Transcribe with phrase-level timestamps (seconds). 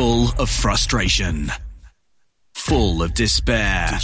[0.00, 1.52] Full of frustration.
[2.54, 3.98] Full of despair.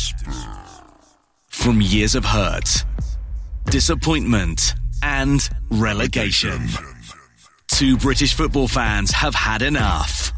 [1.49, 2.85] From years of hurt,
[3.65, 6.69] disappointment, and relegation.
[7.69, 10.33] Two British football fans have had enough.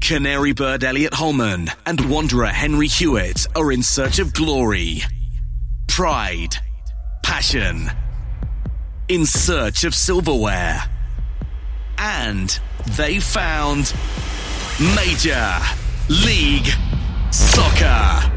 [0.00, 5.02] Canary bird Elliot Holman and Wanderer Henry Hewitt are in search of glory,
[5.86, 6.56] pride,
[7.22, 7.88] passion,
[9.06, 10.82] in search of silverware.
[11.98, 12.58] And
[12.96, 13.94] they found
[14.80, 15.58] Major
[16.08, 16.68] League
[17.30, 18.32] Soccer.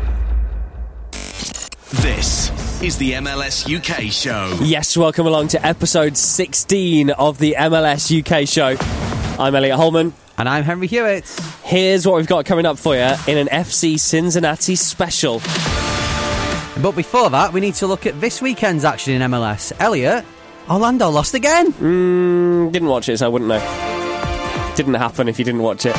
[2.02, 4.60] This is the MLS UK show.
[4.62, 8.76] Yes, welcome along to episode 16 of the MLS UK show.
[9.42, 10.14] I'm Elliot Holman.
[10.38, 11.24] And I'm Henry Hewitt.
[11.64, 15.40] Here's what we've got coming up for you in an FC Cincinnati special.
[16.82, 19.72] But before that, we need to look at this weekend's action in MLS.
[19.80, 20.26] Elliot,
[20.70, 21.72] Orlando lost again.
[21.72, 23.94] Mm, didn't watch it, so I wouldn't know.
[24.76, 25.96] Didn't happen if you didn't watch it.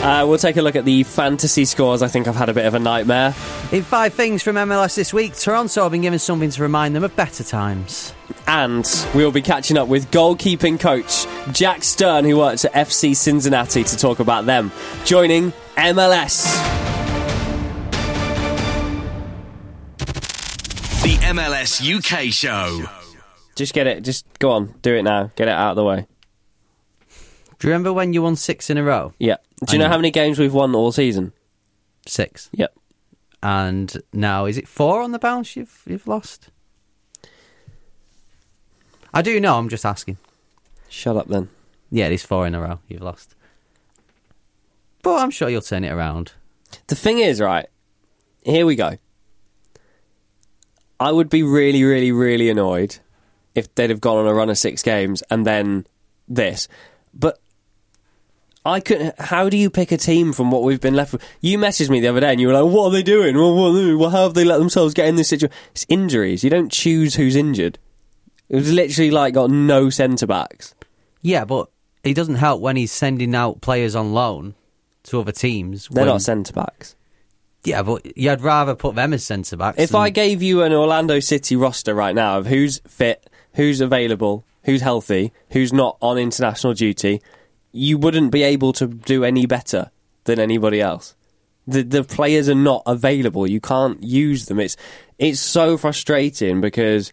[0.00, 2.02] Uh, we'll take a look at the fantasy scores.
[2.02, 3.34] I think I've had a bit of a nightmare.
[3.72, 7.02] In five things from MLS this week, Toronto have been given something to remind them
[7.02, 8.14] of better times.
[8.46, 13.82] And we'll be catching up with goalkeeping coach Jack Stern, who works at FC Cincinnati,
[13.82, 14.70] to talk about them
[15.04, 16.44] joining MLS.
[21.02, 22.84] The MLS UK show.
[23.56, 24.04] Just get it.
[24.04, 24.74] Just go on.
[24.82, 25.32] Do it now.
[25.34, 26.06] Get it out of the way.
[27.58, 29.12] Do you remember when you won six in a row?
[29.18, 29.36] Yeah.
[29.66, 29.90] Do you know know.
[29.90, 31.32] how many games we've won all season?
[32.06, 32.48] Six.
[32.52, 32.74] Yep.
[33.42, 36.50] And now, is it four on the bounce you've, you've lost?
[39.12, 40.18] I do know, I'm just asking.
[40.88, 41.48] Shut up then.
[41.90, 43.34] Yeah, it is four in a row you've lost.
[45.02, 46.32] But I'm sure you'll turn it around.
[46.88, 47.66] The thing is, right,
[48.44, 48.98] here we go.
[51.00, 52.98] I would be really, really, really annoyed
[53.54, 55.86] if they'd have gone on a run of six games and then
[56.26, 56.68] this.
[57.14, 57.38] But
[58.68, 59.18] I couldn't.
[59.20, 61.24] How do you pick a team from what we've been left with?
[61.40, 63.36] You messaged me the other day and you were like, "What are they doing?
[63.36, 66.44] Well, what, well, how have they let themselves get in this situation?" It's injuries.
[66.44, 67.78] You don't choose who's injured.
[68.48, 70.74] It was literally like got no centre backs.
[71.22, 71.68] Yeah, but
[72.04, 74.54] it doesn't help when he's sending out players on loan
[75.04, 75.88] to other teams.
[75.88, 76.94] They're when- not centre backs.
[77.64, 79.78] Yeah, but you'd rather put them as centre backs.
[79.80, 83.80] If than- I gave you an Orlando City roster right now of who's fit, who's
[83.80, 87.20] available, who's healthy, who's not on international duty,
[87.72, 89.90] you wouldn't be able to do any better
[90.24, 91.14] than anybody else.
[91.66, 93.46] The the players are not available.
[93.46, 94.58] You can't use them.
[94.58, 94.76] It's
[95.18, 97.12] it's so frustrating because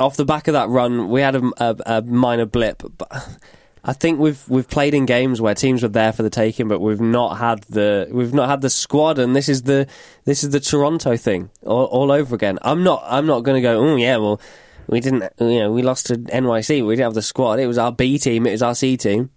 [0.00, 3.38] off the back of that run, we had a, a, a minor blip, but
[3.84, 6.80] I think we've we've played in games where teams were there for the taking, but
[6.80, 9.86] we've not had the we've not had the squad, and this is the
[10.24, 12.58] this is the Toronto thing all, all over again.
[12.62, 13.78] I'm not I'm not going to go.
[13.78, 14.40] Oh yeah, well
[14.86, 16.86] we didn't you know we lost to NYC.
[16.86, 17.58] We didn't have the squad.
[17.58, 18.46] It was our B team.
[18.46, 19.30] It was our C team.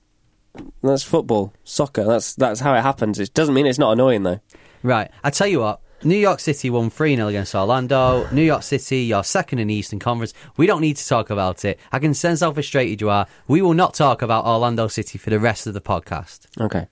[0.82, 2.04] That's football, soccer.
[2.04, 3.20] That's that's how it happens.
[3.20, 4.40] It doesn't mean it's not annoying though.
[4.84, 5.80] Right, I tell you what.
[6.06, 8.28] New York City won 3 0 against Orlando.
[8.32, 10.34] New York City, you're second in the Eastern Conference.
[10.58, 11.80] We don't need to talk about it.
[11.94, 13.26] I can sense how frustrated you are.
[13.48, 16.88] We will not talk about Orlando City for the rest of the podcast Okay,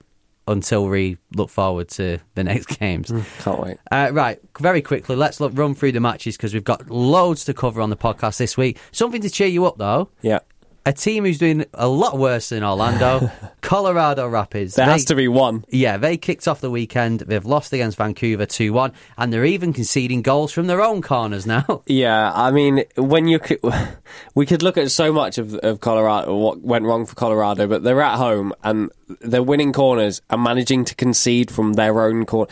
[0.48, 3.12] until we look forward to the next games.
[3.40, 3.76] can't wait.
[3.90, 7.52] Uh, right, very quickly, let's look, run through the matches because we've got loads to
[7.52, 8.78] cover on the podcast this week.
[8.92, 10.08] Something to cheer you up, though.
[10.22, 10.38] Yeah,
[10.84, 13.30] A team who's doing a lot worse than Orlando,
[13.60, 14.74] Colorado Rapids.
[14.74, 15.64] There They- has to be one.
[15.68, 17.20] Yeah, they kicked off the weekend.
[17.20, 21.46] They've lost against Vancouver 2 1, and they're even conceding goals from their own corners
[21.46, 21.82] now.
[21.86, 23.60] Yeah, I mean, when you could,
[24.34, 27.84] we could look at so much of, of Colorado, what went wrong for Colorado, but
[27.84, 28.90] they're at home and
[29.20, 32.50] they're winning corners and managing to concede from their own corner.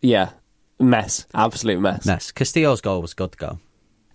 [0.00, 0.30] Yeah,
[0.80, 2.04] mess, absolute mess.
[2.06, 2.32] Mess.
[2.32, 3.58] Castillo's goal was good to go.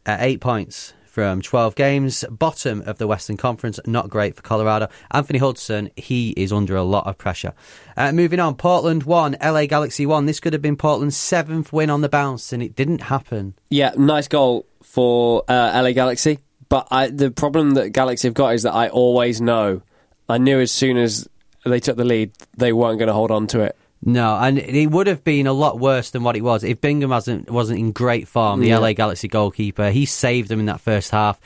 [0.06, 4.90] At eight points from 12 games, bottom of the Western Conference, not great for Colorado.
[5.12, 7.54] Anthony Hudson, he is under a lot of pressure.
[7.96, 10.26] Uh, moving on, Portland 1, LA Galaxy 1.
[10.26, 13.54] This could have been Portland's seventh win on the bounce, and it didn't happen.
[13.70, 18.54] Yeah, nice goal for uh, LA Galaxy, but I, the problem that Galaxy have got
[18.54, 19.84] is that I always know,
[20.28, 21.30] I knew as soon as
[21.66, 23.78] they took the lead, they weren't going to hold on to it.
[24.08, 27.10] No, and it would have been a lot worse than what it was if Bingham
[27.10, 28.60] wasn't wasn't in great form.
[28.62, 28.78] The Yeah.
[28.78, 31.40] LA Galaxy goalkeeper, he saved them in that first half.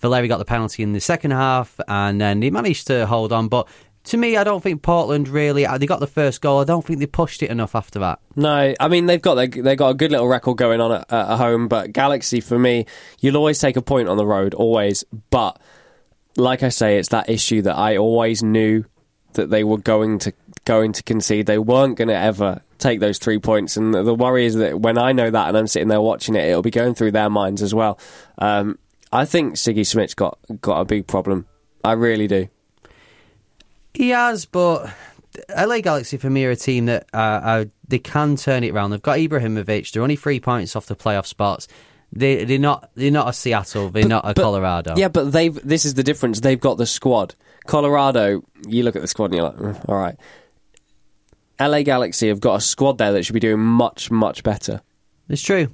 [0.00, 3.48] Valeri got the penalty in the second half, and then he managed to hold on.
[3.48, 3.66] But
[4.04, 5.66] to me, I don't think Portland really.
[5.66, 6.60] Uh, they got the first goal.
[6.60, 8.20] I don't think they pushed it enough after that.
[8.36, 11.12] No, I mean they've got their, they've got a good little record going on at,
[11.12, 12.86] at home, but Galaxy for me,
[13.20, 15.04] you'll always take a point on the road, always.
[15.30, 15.58] But
[16.36, 18.84] like I say, it's that issue that I always knew
[19.34, 20.32] that they were going to
[20.64, 21.46] going to concede.
[21.46, 24.98] They weren't going to ever take those three points, and the, worry is that when
[24.98, 27.62] I know that and I'm sitting there watching it, it'll be going through their minds
[27.62, 27.98] as well.
[28.38, 28.78] Um,
[29.12, 31.46] I think Sigi Schmid's got got a big problem.
[31.84, 32.48] I really do.
[33.92, 34.90] He has, but
[35.56, 38.90] LA Galaxy for me are a team that uh, uh, they can turn it around.
[38.90, 39.92] They've got Ibrahimovic.
[39.92, 41.68] They're only three points off the playoff spots.
[42.12, 43.90] They they're not they're not a Seattle.
[43.90, 44.94] They're not a But- Colorado.
[44.96, 45.54] Yeah, but they've.
[45.66, 46.40] This is the difference.
[46.40, 47.34] They've got the squad.
[47.66, 50.16] Colorado, you look at the squad and you're like, "Mm, all right.
[51.60, 54.80] LA Galaxy have got a squad there that should be doing much, much better.
[55.28, 55.68] It's true.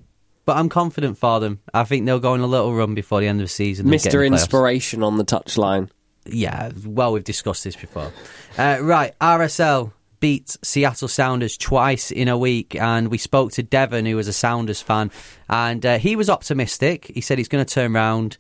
[0.45, 1.61] But I'm confident for them.
[1.73, 3.89] I think they'll go on a little run before the end of the season.
[3.89, 4.43] Mister in the playoffs.
[4.43, 5.91] Inspiration on the touchline.
[6.27, 8.13] Yeah, well, we've discussed this before.
[8.59, 14.07] Uh, right, RSL beat Seattle Sounders twice in a week, and we spoke to Devon,
[14.07, 15.11] who was a Sounders fan,
[15.49, 17.11] and uh, he was optimistic.
[17.15, 18.37] He said he's going to turn around.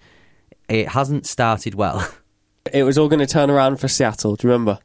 [0.69, 2.07] It hasn't started well.
[2.75, 4.37] It was all going to turn around for Seattle.
[4.37, 4.79] Do you remember?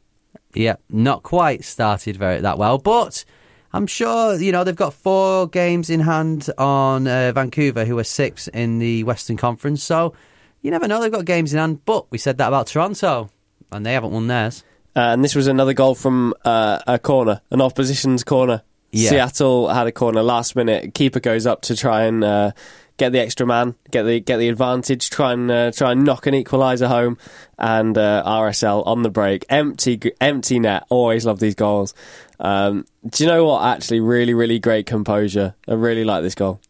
[0.56, 3.24] Yeah, not quite started very that well, but
[3.72, 8.04] I'm sure you know they've got four games in hand on uh, Vancouver, who are
[8.04, 9.82] six in the Western Conference.
[9.82, 10.14] So
[10.62, 11.84] you never know; they've got games in hand.
[11.84, 13.30] But we said that about Toronto,
[13.70, 14.64] and they haven't won theirs.
[14.94, 18.62] Uh, and this was another goal from uh, a corner, an opposition's corner.
[18.92, 19.10] Yeah.
[19.10, 20.94] Seattle had a corner last minute.
[20.94, 22.52] Keeper goes up to try and uh,
[22.96, 26.26] get the extra man, get the get the advantage, try and uh, try and knock
[26.26, 27.18] an equaliser home.
[27.58, 30.84] And uh, RSL on the break, empty empty net.
[30.90, 31.94] Always love these goals.
[32.38, 33.64] Um, do you know what?
[33.64, 35.54] Actually, really, really great composure.
[35.66, 36.60] I really like this goal.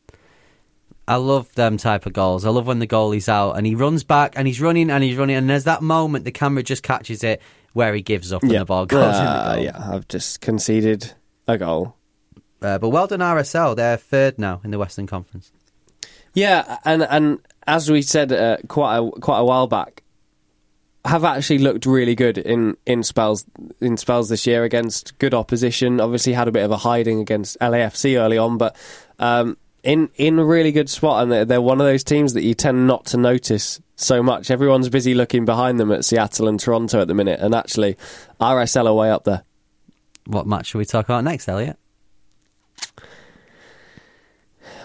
[1.08, 2.44] I love them type of goals.
[2.44, 5.16] I love when the goalie's out and he runs back and he's running and he's
[5.16, 7.40] running and there's that moment the camera just catches it
[7.74, 9.64] where he gives up and the ball goes in the Uh, goal.
[9.64, 11.12] yeah, I've just conceded
[11.46, 11.94] a goal.
[12.60, 13.76] Uh, but well done RSL.
[13.76, 15.52] They're third now in the Western Conference.
[16.36, 20.02] Yeah, and and as we said uh, quite a, quite a while back,
[21.06, 23.46] have actually looked really good in, in spells
[23.80, 25.98] in spells this year against good opposition.
[25.98, 28.76] Obviously, had a bit of a hiding against LAFC early on, but
[29.18, 31.22] um, in in a really good spot.
[31.22, 34.50] And they're, they're one of those teams that you tend not to notice so much.
[34.50, 37.96] Everyone's busy looking behind them at Seattle and Toronto at the minute, and actually,
[38.42, 39.42] RSL are way up there.
[40.26, 41.78] What match should we talk about next, Elliot?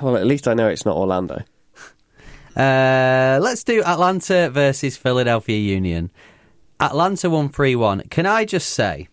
[0.02, 1.44] Well, at least I know it's not Orlando.
[2.56, 6.12] Uh, let's do Atlanta versus Philadelphia Union.
[6.80, 8.02] Atlanta won 3 1.
[8.10, 9.08] Can I just say,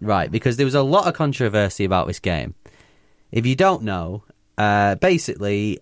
[0.00, 2.54] right, because there was a lot of controversy about this game.
[3.32, 4.24] If you don't know,
[4.58, 5.80] uh, basically,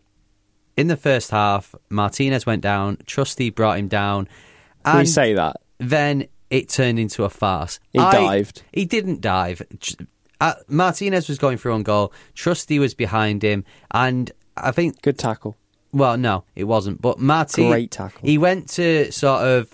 [0.77, 4.29] in the first half, Martinez went down, Trusty brought him down.
[4.85, 5.57] Can we say that?
[5.79, 7.79] Then it turned into a farce.
[7.93, 8.63] He dived.
[8.73, 9.63] He didn't dive.
[10.41, 12.13] Uh, Martinez was going through on goal.
[12.35, 15.57] Trusty was behind him, and I think Good tackle.
[15.93, 17.01] Well, no, it wasn't.
[17.01, 18.21] But Martin, Great tackle.
[18.23, 19.73] He went to sort of.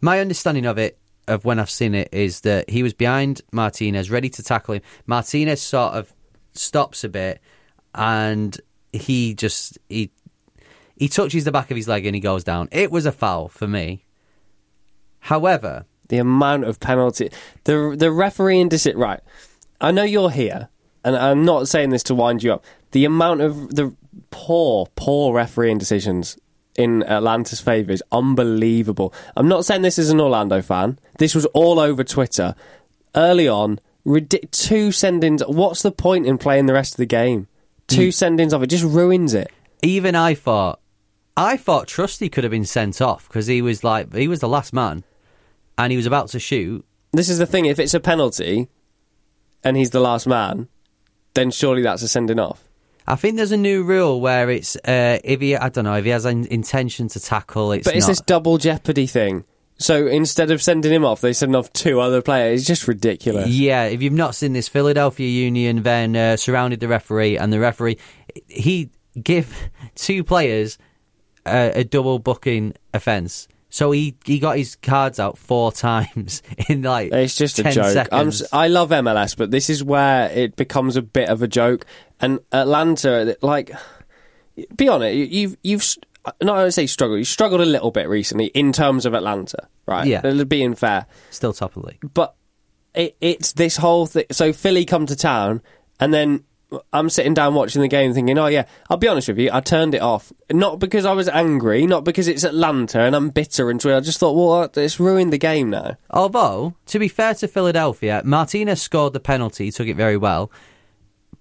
[0.00, 0.98] My understanding of it,
[1.28, 4.82] of when I've seen it, is that he was behind Martinez, ready to tackle him.
[5.06, 6.12] Martinez sort of
[6.52, 7.40] stops a bit,
[7.94, 8.60] and
[8.92, 10.10] he just he
[10.96, 12.68] he touches the back of his leg and he goes down.
[12.70, 14.04] It was a foul for me.
[15.20, 17.30] However, the amount of penalty
[17.64, 19.20] the the refereeing decision right
[19.80, 20.68] i know you're here
[21.04, 23.94] and i'm not saying this to wind you up the amount of the
[24.30, 26.38] poor poor refereeing decisions
[26.76, 29.14] in atlanta's favour is unbelievable.
[29.36, 30.98] I'm not saying this as an orlando fan.
[31.18, 32.56] This was all over twitter.
[33.14, 37.46] Early on ridic- two send-ins what's the point in playing the rest of the game?
[37.86, 38.14] Two mm.
[38.14, 39.52] send-ins of it just ruins it.
[39.82, 40.80] Even I thought
[41.36, 44.48] I thought Trusty could have been sent off because he was like he was the
[44.48, 45.04] last man,
[45.76, 46.84] and he was about to shoot.
[47.12, 47.66] This is the thing.
[47.66, 48.68] If it's a penalty,
[49.64, 50.68] and he's the last man,
[51.34, 52.68] then surely that's a sending off.
[53.06, 56.04] I think there's a new rule where it's uh, if he I don't know if
[56.04, 58.12] he has an intention to tackle, it's But it's not.
[58.12, 59.44] this double jeopardy thing.
[59.76, 62.60] So instead of sending him off, they send off two other players.
[62.60, 63.48] It's just ridiculous.
[63.48, 67.58] Yeah, if you've not seen this, Philadelphia Union then uh, surrounded the referee, and the
[67.60, 67.98] referee
[68.48, 68.90] he
[69.22, 69.54] give
[69.96, 70.78] two players
[71.44, 73.48] uh, a double booking offence.
[73.74, 78.06] So he he got his cards out four times in like It's just a joke.
[78.12, 78.42] I'm, Seconds.
[78.52, 81.84] love MLS, but this is where it becomes a bit of a joke.
[82.20, 83.72] And Atlanta, like,
[84.76, 85.96] be honest, you- you've you've
[86.40, 87.18] not I say struggled.
[87.18, 90.06] You struggled a little bit recently in terms of Atlanta, right?
[90.06, 90.44] Yeah.
[90.44, 92.14] being fair, Still top of the league.
[92.14, 92.36] but
[92.94, 94.26] it, it's this whole thing.
[94.30, 95.62] So Philly come to town,
[95.98, 96.44] and then
[96.92, 99.60] I'm sitting down watching the game, thinking, "Oh yeah." I'll be honest with you, I
[99.60, 103.70] turned it off not because I was angry, not because it's Atlanta and I'm bitter
[103.70, 107.46] and I just thought, "Well, it's ruined the game now." Although, to be fair to
[107.48, 110.50] Philadelphia, Martinez scored the penalty, took it very well,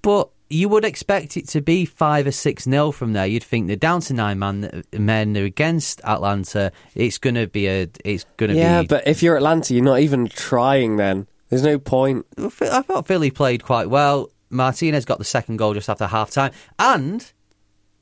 [0.02, 3.26] but you would expect it to be five or six nil from there.
[3.26, 6.72] You'd think they're down to nine man men they're against Atlanta.
[6.94, 7.88] It's gonna be a.
[8.06, 8.88] It's gonna Yeah, be.
[8.88, 10.98] but if you're Atlanta, you're not even trying.
[10.98, 12.26] Then there's no point.
[12.38, 14.30] I thought Philly played quite well.
[14.54, 16.52] Martinez got the second goal just after half time.
[16.80, 17.32] And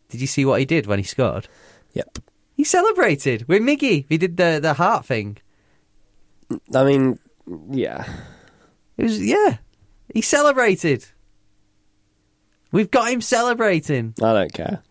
[0.10, 1.48] did you see what he did when he scored?
[1.93, 2.20] Yep.
[2.55, 4.05] He celebrated with Miggy.
[4.08, 5.38] He did the, the heart thing.
[6.75, 7.20] I mean,
[7.70, 8.05] yeah.
[8.98, 9.58] It was yeah.
[10.13, 11.05] He celebrated.
[12.72, 14.13] We've got him celebrating.
[14.22, 14.84] I don't care.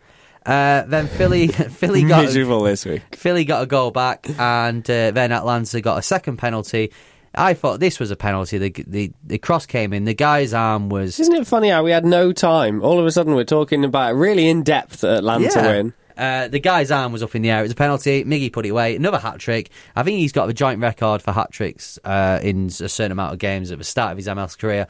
[0.44, 3.02] Uh, then Philly Philly got Miserable this week.
[3.14, 6.92] Philly got a goal back, and uh, then Atlanta got a second penalty.
[7.34, 8.58] I thought this was a penalty.
[8.58, 10.04] The, the the cross came in.
[10.04, 12.82] The guy's arm was Isn't it funny how we had no time?
[12.82, 15.66] All of a sudden, we're talking about a really in depth Atlanta Yeah.
[15.70, 15.94] win.
[16.18, 17.60] Uh, the guy's arm was up in the air.
[17.60, 18.24] It was a penalty.
[18.24, 18.94] Miggy put it away.
[18.96, 19.70] Another hat trick.
[19.96, 23.32] I think he's got a joint record for hat tricks uh, in a certain amount
[23.32, 24.86] of games at the start of his MLS career.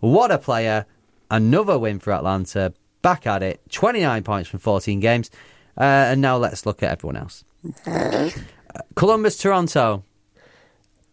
[0.00, 0.84] What a player!
[1.30, 2.74] Another win for Atlanta.
[3.02, 3.60] Back at it.
[3.70, 5.30] 29 points from 14 games.
[5.78, 7.44] Uh, and now let's look at everyone else.
[8.76, 10.02] Uh, Columbus, Toronto.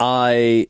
[0.01, 0.67] I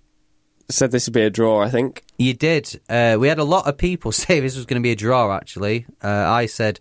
[0.70, 1.62] said this would be a draw.
[1.62, 2.04] I think.
[2.18, 2.80] You did.
[2.90, 5.34] Uh, we had a lot of people say this was going to be a draw.
[5.34, 6.80] Actually, uh, I said,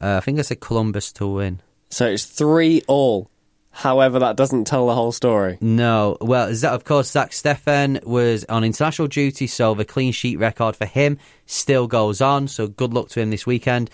[0.00, 1.60] uh, I think I said Columbus to win.
[1.90, 3.30] So it's three all.
[3.74, 5.56] However, that doesn't tell the whole story.
[5.62, 10.76] No, well, of course, Zack Steffen was on international duty, so the clean sheet record
[10.76, 12.48] for him still goes on.
[12.48, 13.88] So good luck to him this weekend.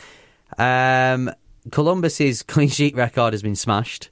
[0.59, 1.31] Um,
[1.71, 4.11] Columbus's clean sheet record has been smashed.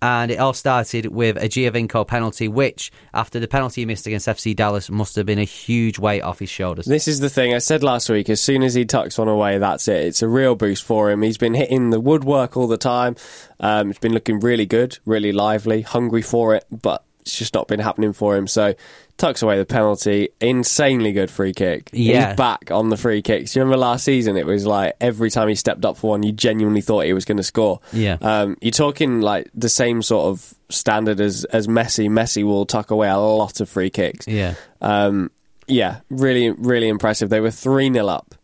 [0.00, 4.28] And it all started with a Giovinco penalty, which, after the penalty he missed against
[4.28, 6.86] FC Dallas, must have been a huge weight off his shoulders.
[6.86, 8.28] This is the thing I said last week.
[8.30, 10.06] As soon as he tucks one away, that's it.
[10.06, 11.22] It's a real boost for him.
[11.22, 13.16] He's been hitting the woodwork all the time.
[13.58, 17.68] Um, it's been looking really good, really lively, hungry for it, but it's just not
[17.68, 18.46] been happening for him.
[18.46, 18.74] So
[19.18, 20.30] tucks away the penalty.
[20.40, 21.90] Insanely good free kick.
[21.92, 22.28] Yeah.
[22.28, 23.54] He's back on the free kicks.
[23.54, 24.36] You remember last season?
[24.36, 27.24] It was like every time he stepped up for one, you genuinely thought he was
[27.26, 27.80] going to score.
[27.92, 28.16] Yeah.
[28.22, 32.08] Um, you're talking like the same sort of standard as as Messi.
[32.08, 34.26] Messi will tuck away a lot of free kicks.
[34.26, 34.54] Yeah.
[34.80, 35.30] Um,
[35.66, 37.28] yeah, really, really impressive.
[37.28, 38.34] They were 3 0 up.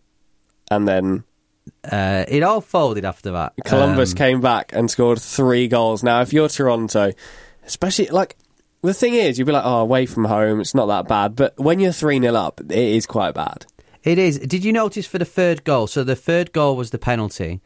[0.70, 1.24] And then
[1.90, 3.52] Uh, it all folded after that.
[3.64, 6.02] Columbus Um, came back and scored three goals.
[6.02, 7.12] Now, if you're Toronto,
[7.66, 8.36] especially like
[8.92, 11.36] the thing is, you'd be like, oh, away from home, it's not that bad.
[11.36, 13.66] But when you're 3 0 up, it is quite bad.
[14.02, 14.38] It is.
[14.38, 15.86] Did you notice for the third goal?
[15.86, 17.62] So the third goal was the penalty.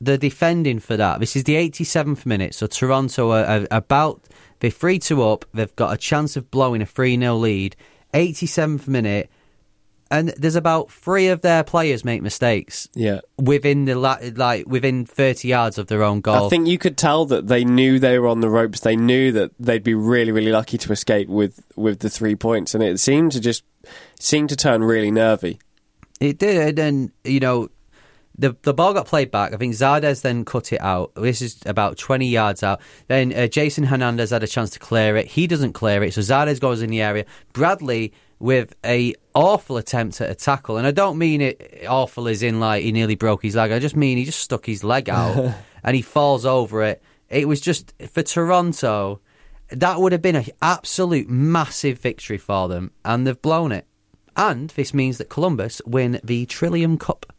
[0.00, 1.20] The defending for that.
[1.20, 2.54] This is the 87th minute.
[2.54, 4.22] So Toronto are, are about
[4.58, 5.44] they're three two up.
[5.54, 7.76] They've got a chance of blowing a three 0 lead.
[8.12, 9.30] 87th minute,
[10.18, 13.20] and there's about three of their players make mistakes Yeah.
[13.38, 16.46] within the la- like within 30 yards of their own goal.
[16.46, 18.80] I think you could tell that they knew they were on the ropes.
[18.80, 22.74] They knew that they'd be really, really lucky to escape with, with the three points.
[22.74, 23.64] And it seemed to just
[24.18, 25.58] seemed to turn really nervy.
[26.20, 27.68] It did, and you know,
[28.38, 29.52] the the ball got played back.
[29.52, 31.12] I think Zardes then cut it out.
[31.16, 32.80] This is about twenty yards out.
[33.08, 35.26] Then uh, Jason Hernandez had a chance to clear it.
[35.26, 37.26] He doesn't clear it, so Zardes goes in the area.
[37.52, 42.42] Bradley with a awful attempt at a tackle, and I don't mean it awful as
[42.42, 43.72] in like he nearly broke his leg.
[43.72, 47.02] I just mean he just stuck his leg out and he falls over it.
[47.28, 49.20] It was just for Toronto.
[49.70, 53.86] That would have been an absolute massive victory for them, and they've blown it.
[54.36, 57.33] And this means that Columbus win the Trillium Cup.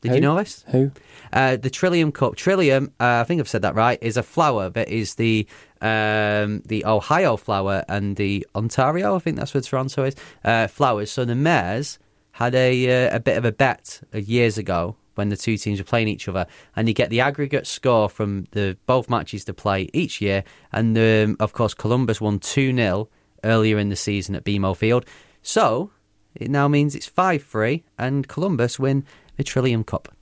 [0.00, 0.20] Did you Who?
[0.20, 0.64] know this?
[0.68, 0.92] Who?
[1.32, 2.36] Uh, the Trillium Cup.
[2.36, 5.46] Trillium, uh, I think I've said that right, is a flower that is the
[5.80, 11.10] um, the Ohio flower and the Ontario, I think that's where Toronto is, uh, flowers.
[11.10, 11.98] So the Mayors
[12.32, 15.84] had a uh, a bit of a bet years ago when the two teams were
[15.84, 19.88] playing each other, and you get the aggregate score from the both matches to play
[19.92, 20.44] each year.
[20.72, 23.08] And um, of course, Columbus won two 0
[23.42, 25.04] earlier in the season at BMO Field,
[25.42, 25.90] so
[26.36, 29.04] it now means it's five three, and Columbus win
[29.38, 30.14] the Trillium Cup.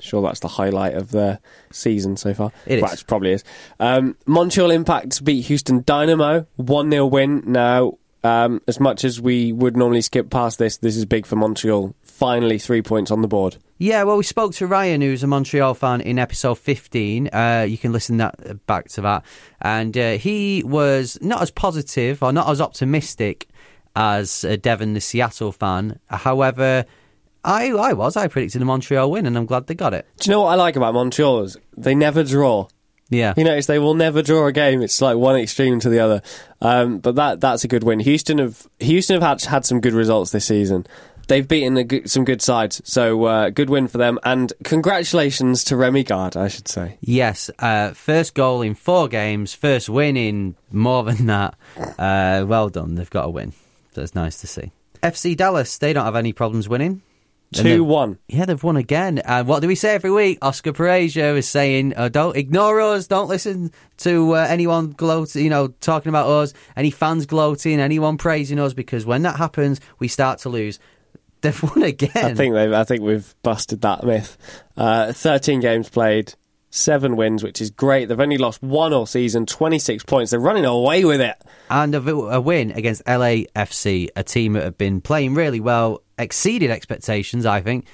[0.00, 1.38] Sure, that's the highlight of the
[1.70, 2.52] season so far.
[2.64, 3.02] It well, is.
[3.02, 3.44] it probably is.
[3.78, 7.42] Um, Montreal Impact beat Houston Dynamo, 1 0 win.
[7.46, 11.36] Now, um, as much as we would normally skip past this, this is big for
[11.36, 11.94] Montreal.
[12.02, 13.58] Finally, three points on the board.
[13.78, 17.28] Yeah, well, we spoke to Ryan, who's a Montreal fan, in episode 15.
[17.28, 19.24] Uh, you can listen that back to that.
[19.60, 23.48] And uh, he was not as positive or not as optimistic
[23.96, 25.98] as uh, Devon, the Seattle fan.
[26.08, 26.84] However,
[27.44, 28.16] I, I was.
[28.16, 30.06] I predicted a Montreal win, and I'm glad they got it.
[30.18, 31.42] Do you know what I like about Montreal?
[31.42, 32.68] Is they never draw.
[33.10, 33.34] Yeah.
[33.36, 34.82] You notice they will never draw a game.
[34.82, 36.22] It's like one extreme to the other.
[36.60, 38.00] Um, but that that's a good win.
[38.00, 40.86] Houston have Houston have had had some good results this season.
[41.26, 44.18] They've beaten a good, some good sides, so uh, good win for them.
[44.24, 46.98] And congratulations to Rémi Garde, I should say.
[47.00, 51.54] Yes, uh, first goal in four games, first win in more than that.
[51.76, 53.52] Uh, well done, they've got a win.
[53.92, 54.72] So it's nice to see.
[55.04, 57.02] FC Dallas, they don't have any problems winning.
[57.52, 58.18] They've- Two one.
[58.28, 59.18] Yeah, they've won again.
[59.18, 60.38] And what do we say every week?
[60.40, 63.08] Oscar Pareja is saying, uh, "Don't ignore us.
[63.08, 65.42] Don't listen to uh, anyone gloating.
[65.42, 66.52] You know, talking about us.
[66.76, 70.78] Any fans gloating, anyone praising us, because when that happens, we start to lose."
[71.40, 72.10] They've won again.
[72.14, 74.36] I think they I think we've busted that myth.
[74.76, 76.34] Uh, Thirteen games played,
[76.70, 78.08] seven wins, which is great.
[78.08, 80.30] They've only lost one all season, twenty six points.
[80.30, 81.34] They're running away with it.
[81.70, 87.46] and a win against LAFC, a team that have been playing really well, exceeded expectations.
[87.46, 87.86] I think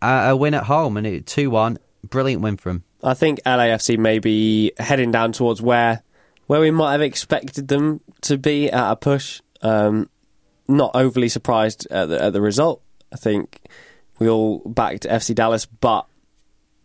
[0.00, 2.84] uh, a win at home and it two one, brilliant win for them.
[3.02, 6.02] I think LAFC may be heading down towards where
[6.46, 9.40] where we might have expected them to be at a push.
[9.60, 10.08] Um,
[10.66, 12.82] not overly surprised at the, at the result.
[13.12, 13.60] I think
[14.18, 16.06] we all backed FC Dallas, but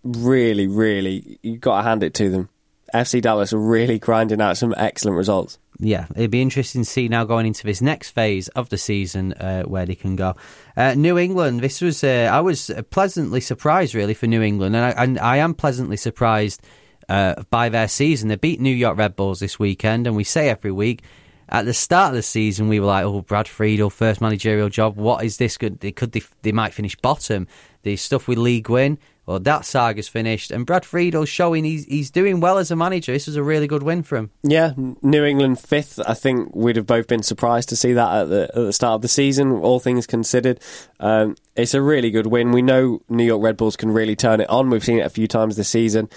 [0.04, 2.50] really, really, you've got to hand it to them.
[2.94, 5.58] FC Dallas are really grinding out some excellent results.
[5.80, 9.34] Yeah, it'd be interesting to see now going into this next phase of the season
[9.34, 10.36] uh, where they can go.
[10.78, 14.86] Uh, New England, this was uh, I was pleasantly surprised really for New England, and
[14.86, 16.62] I, and I am pleasantly surprised
[17.10, 18.30] uh, by their season.
[18.30, 21.04] They beat New York Red Bulls this weekend, and we say every week
[21.50, 24.96] at the start of the season we were like, "Oh, Brad Friedel, first managerial job.
[24.96, 25.58] What is this?
[25.58, 27.48] Could they could they, they might finish bottom?
[27.82, 32.12] The stuff with league win." Well, that saga's finished, and Brad Friedel's showing he's he's
[32.12, 33.14] doing well as a manager.
[33.14, 34.32] This was a really good win for him.
[34.44, 35.98] Yeah, New England fifth.
[36.06, 38.96] I think we'd have both been surprised to see that at the, at the start
[38.96, 40.60] of the season, all things considered.
[41.00, 42.52] Um, it's a really good win.
[42.52, 44.70] We know New York Red Bulls can really turn it on.
[44.70, 46.10] We've seen it a few times this season.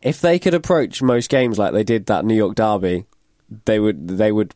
[0.00, 3.06] If they could approach most games like they did that New York Derby,
[3.64, 4.54] they would they would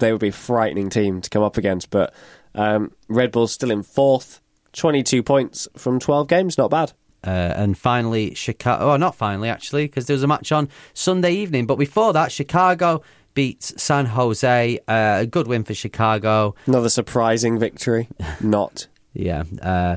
[0.00, 1.90] they would be a frightening team to come up against.
[1.90, 2.12] But
[2.56, 4.40] um, Red Bulls still in fourth,
[4.72, 6.94] twenty two points from twelve games, not bad.
[7.24, 8.92] Uh, and finally, Chicago.
[8.92, 11.66] Oh, not finally, actually, because there was a match on Sunday evening.
[11.66, 13.02] But before that, Chicago
[13.34, 14.78] beats San Jose.
[14.88, 16.54] Uh, a good win for Chicago.
[16.66, 18.08] Another surprising victory.
[18.40, 18.86] Not.
[19.14, 19.44] Yeah.
[19.60, 19.96] Uh,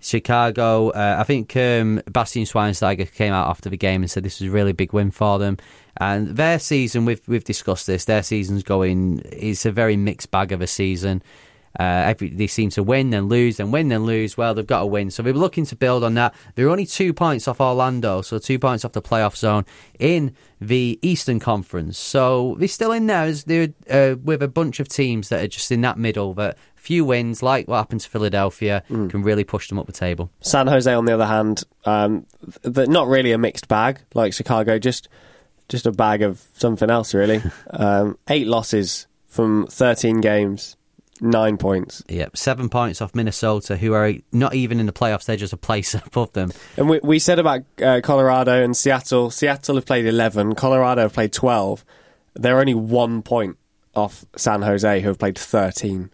[0.00, 4.40] Chicago, uh, I think um, Bastian Schweinsteiger came out after the game and said this
[4.40, 5.58] was a really big win for them.
[5.98, 8.06] And their season, we've we've discussed this.
[8.06, 9.20] Their season's going.
[9.26, 11.22] It's a very mixed bag of a season.
[11.78, 14.36] Uh, every, they seem to win, then lose, then win, then lose.
[14.36, 16.34] Well, they've got to win, so they were looking to build on that.
[16.54, 19.64] They're only two points off Orlando, so two points off the playoff zone
[19.98, 21.96] in the Eastern Conference.
[21.96, 23.22] So they're still in there.
[23.22, 26.34] as They're uh, with a bunch of teams that are just in that middle.
[26.34, 30.30] that few wins, like what happened to Philadelphia, can really push them up the table.
[30.40, 32.26] San Jose, on the other hand, um,
[32.62, 35.08] th- not really a mixed bag like Chicago, just
[35.68, 37.40] just a bag of something else, really.
[37.70, 40.76] um, eight losses from 13 games,
[41.20, 42.02] nine points.
[42.08, 45.58] Yep, seven points off Minnesota, who are not even in the playoffs; they're just a
[45.58, 46.52] place above them.
[46.76, 49.30] And we, we said about uh, Colorado and Seattle.
[49.30, 51.84] Seattle have played 11, Colorado have played 12.
[52.34, 53.56] They're only one point
[53.94, 56.10] off San Jose, who have played 13.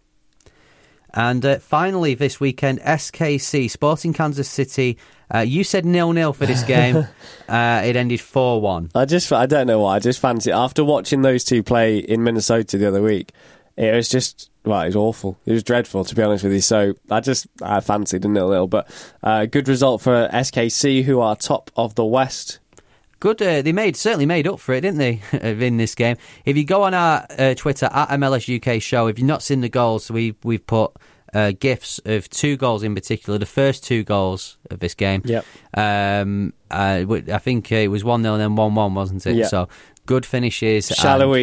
[1.16, 4.98] And uh, finally, this weekend, SKC Sporting Kansas City.
[5.34, 6.96] Uh, you said nil nil for this game.
[7.48, 8.90] uh, it ended four one.
[8.94, 9.96] I just, I don't know why.
[9.96, 13.32] I just fancy after watching those two play in Minnesota the other week.
[13.78, 15.38] It was just, well, it was awful.
[15.46, 16.60] It was dreadful, to be honest with you.
[16.60, 18.90] So I just, I fancied in it a nil nil, but
[19.22, 22.58] uh, good result for SKC, who are top of the West.
[23.20, 23.40] Good.
[23.40, 25.22] Uh, they made certainly made up for it, didn't they?
[25.66, 26.16] in this game.
[26.44, 29.62] If you go on our uh, Twitter at MLS UK Show, if you've not seen
[29.62, 30.92] the goals, we we've put
[31.32, 33.38] uh, gifs of two goals in particular.
[33.38, 35.22] The first two goals of this game.
[35.24, 35.44] Yep.
[35.74, 39.36] Um, uh, I think it was one 0 and then one one, wasn't it?
[39.36, 39.46] Yeah.
[39.46, 39.68] So
[40.06, 40.90] good finishes.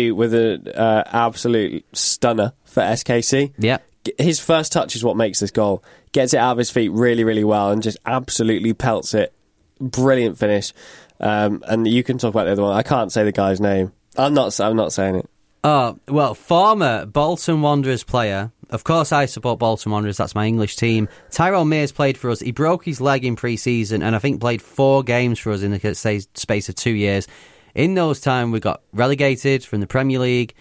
[0.10, 3.54] and- with an uh, absolute stunner for SKC.
[3.58, 3.78] Yeah.
[4.18, 5.84] His first touch is what makes this goal.
[6.12, 9.34] gets it out of his feet really, really well, and just absolutely pelts it.
[9.80, 10.74] Brilliant finish.
[11.20, 12.76] Um, and you can talk about the other one.
[12.76, 13.94] I can't say the guy's name.
[14.18, 14.60] I'm not.
[14.60, 15.30] I'm not saying it.
[15.64, 18.52] Oh, well, former Bolton Wanderers player.
[18.70, 20.18] Of course, I support Bolton Wanderers.
[20.18, 21.08] That's my English team.
[21.30, 22.40] Tyrell Mears played for us.
[22.40, 25.62] He broke his leg in pre season and I think played four games for us
[25.62, 27.28] in the say, space of two years.
[27.76, 30.54] In those time, we got relegated from the Premier League.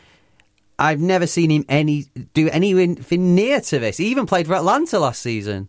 [0.79, 3.99] I've never seen him any do anything near to this.
[3.99, 5.69] He even played for Atlanta last season.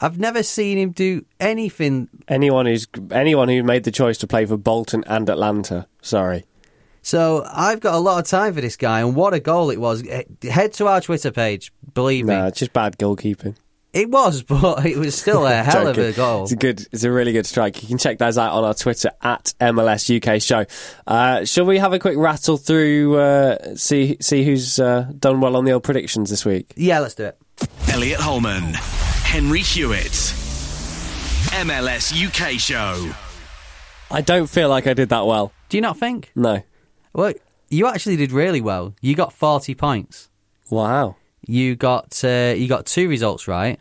[0.00, 2.08] I've never seen him do anything.
[2.28, 5.86] Anyone who's anyone who made the choice to play for Bolton and Atlanta.
[6.02, 6.44] Sorry.
[7.02, 9.78] So I've got a lot of time for this guy, and what a goal it
[9.78, 10.02] was!
[10.42, 11.70] Head to our Twitter page.
[11.92, 13.56] Believe me, Nah, it's just bad goalkeeping.
[13.94, 16.16] It was, but it was still a hell of a Joking.
[16.16, 16.42] goal.
[16.42, 16.86] It's a good.
[16.92, 17.80] It's a really good strike.
[17.82, 20.66] You can check those out on our Twitter at MLS UK Show.
[21.06, 23.16] Uh, shall we have a quick rattle through?
[23.18, 26.72] Uh, see see who's uh, done well on the old predictions this week.
[26.76, 27.38] Yeah, let's do it.
[27.88, 30.10] Elliot Holman, Henry Hewitt,
[31.62, 33.12] MLS UK Show.
[34.10, 35.52] I don't feel like I did that well.
[35.68, 36.30] Do you not think?
[36.34, 36.62] No.
[37.12, 37.32] Well,
[37.70, 38.94] you actually did really well.
[39.00, 40.28] You got forty points.
[40.70, 41.16] Wow.
[41.46, 43.78] You got uh, you got two results right.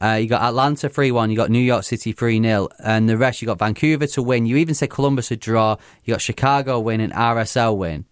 [0.00, 1.30] Uh, you got Atlanta three one.
[1.30, 4.46] You got New York City three 0 and the rest you got Vancouver to win.
[4.46, 5.76] You even said Columbus a draw.
[6.04, 8.04] You got Chicago win and RSL win.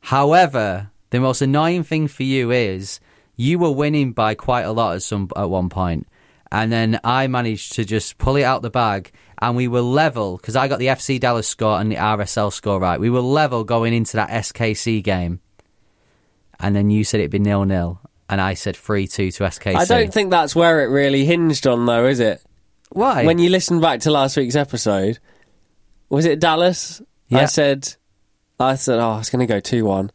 [0.00, 3.00] However, the most annoying thing for you is
[3.36, 6.06] you were winning by quite a lot at some at one point,
[6.50, 10.36] and then I managed to just pull it out the bag, and we were level
[10.36, 13.00] because I got the FC Dallas score and the RSL score right.
[13.00, 15.40] We were level going into that SKC game,
[16.58, 19.74] and then you said it'd be nil nil, and I said three two to SKC.
[19.76, 22.42] I don't think that's where it really hinged on, though, is it?
[22.90, 25.18] why When you listen back to last week's episode,
[26.08, 27.00] was it Dallas?
[27.32, 27.46] I Yeah.
[27.46, 27.94] said,
[28.58, 30.10] I said, oh, it's going to go two one,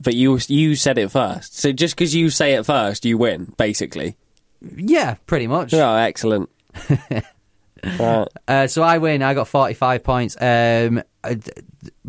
[0.00, 1.56] but you you said it first.
[1.58, 4.16] So just because you say it first, you win, basically.
[4.76, 5.72] yeah, pretty much.
[5.74, 6.48] Oh, excellent.
[7.98, 8.26] right.
[8.46, 9.22] Uh, so I win.
[9.22, 10.36] I got 45 points.
[10.40, 11.02] Um,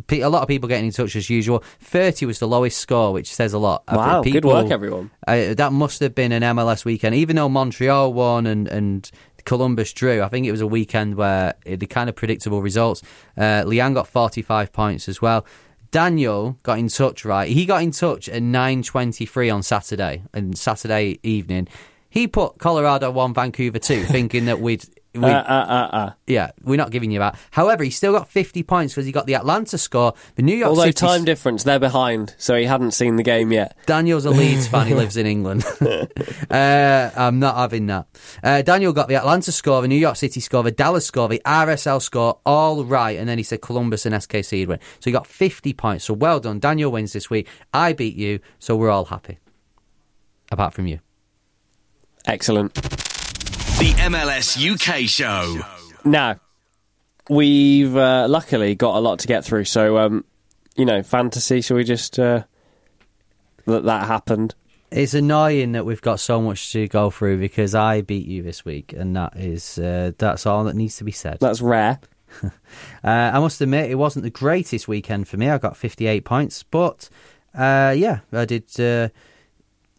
[0.09, 1.63] a a lot of people getting in touch as usual.
[1.81, 3.83] 30 was the lowest score, which says a lot.
[3.91, 5.11] Wow, think good work, everyone.
[5.27, 7.15] Uh, that must have been an MLS weekend.
[7.15, 9.09] Even though Montreal won and, and
[9.45, 13.01] Columbus drew, I think it was a weekend where it had kind of predictable results.
[13.37, 15.45] Uh, Leanne got 45 points as well.
[15.93, 17.51] Daniel got in touch, right?
[17.51, 21.67] He got in touch at 9.23 on Saturday, and Saturday evening.
[22.09, 24.85] He put Colorado 1, Vancouver 2, thinking that we'd...
[25.13, 26.11] we'd Uh, uh, uh, uh.
[26.27, 27.37] yeah, we're not giving you that.
[27.51, 30.13] However, he still got 50 points because he got the Atlanta score.
[30.35, 33.51] The New York Although City time difference, they're behind, so he hadn't seen the game
[33.51, 33.77] yet.
[33.85, 34.87] Daniel's a Leeds fan.
[34.87, 35.65] He lives in England.
[36.49, 38.07] uh, I'm not having that.
[38.43, 41.41] Uh, Daniel got the Atlanta score, the New York City score, the Dallas score, the
[41.45, 43.17] RSL score, all right.
[43.17, 44.79] And then he said Columbus and SKC would win.
[44.99, 46.05] So he got 50 points.
[46.05, 46.59] So well done.
[46.59, 47.47] Daniel wins this week.
[47.73, 48.39] I beat you.
[48.59, 49.39] So we're all happy.
[50.51, 50.99] Apart from you.
[52.25, 52.73] Excellent.
[53.83, 55.59] The MLS UK Show.
[56.05, 56.39] Now,
[57.29, 60.23] we've uh, luckily got a lot to get through, so um,
[60.77, 61.59] you know, fantasy.
[61.59, 62.45] Shall we just uh,
[63.65, 64.55] that that happened?
[64.89, 68.63] It's annoying that we've got so much to go through because I beat you this
[68.63, 71.39] week, and that is uh, that's all that needs to be said.
[71.41, 71.99] That's rare.
[73.03, 75.49] Uh, I must admit, it wasn't the greatest weekend for me.
[75.49, 77.09] I got 58 points, but
[77.53, 78.79] uh, yeah, I did.
[78.79, 79.09] Uh,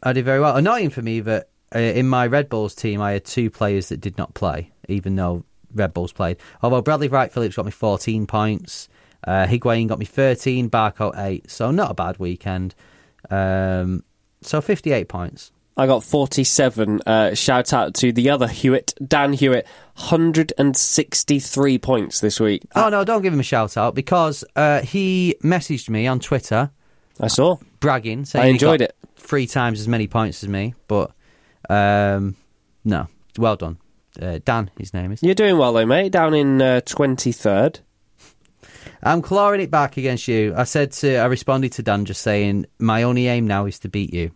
[0.02, 0.56] I did very well.
[0.56, 4.00] Annoying for me that uh, in my Red Bulls team, I had two players that
[4.00, 6.36] did not play, even though Red Bulls played.
[6.62, 8.88] Although Bradley Wright Phillips got me 14 points,
[9.26, 11.50] uh, Higuain got me 13, Barco 8.
[11.50, 12.74] So not a bad weekend.
[13.30, 14.04] Um,
[14.42, 15.50] so 58 points.
[15.76, 17.00] I got 47.
[17.04, 22.62] Uh, shout out to the other Hewitt, Dan Hewitt, 163 points this week.
[22.74, 26.70] Oh no, don't give him a shout out because uh, he messaged me on Twitter
[27.20, 27.56] I saw.
[27.80, 28.94] bragging, saying I he enjoyed it.
[29.16, 30.74] three times as many points as me.
[30.88, 31.10] But
[31.70, 32.36] um,
[32.84, 33.78] no, well done,
[34.20, 34.70] uh, Dan.
[34.78, 35.22] His name is.
[35.22, 36.12] You're doing well though, mate.
[36.12, 37.80] Down in uh, 23rd.
[39.02, 40.54] I'm clawing it back against you.
[40.56, 43.88] I said to, I responded to Dan just saying my only aim now is to
[43.88, 44.30] beat you.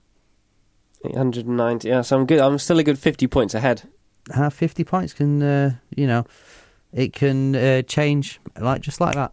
[1.04, 1.88] 890.
[1.88, 2.40] Yeah, so I'm good.
[2.40, 3.82] I'm still a good 50 points ahead.
[4.34, 6.26] Uh, Fifty points can, uh, you know,
[6.92, 9.32] it can uh, change like just like that.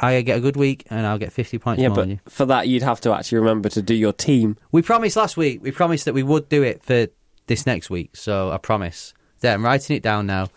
[0.00, 2.18] I get a good week and I'll get 50 points Yeah, more but than you.
[2.28, 4.56] for that, you'd have to actually remember to do your team.
[4.72, 5.62] We promised last week.
[5.62, 7.06] We promised that we would do it for
[7.46, 8.16] this next week.
[8.16, 9.14] So I promise.
[9.40, 10.48] There, I'm writing it down now.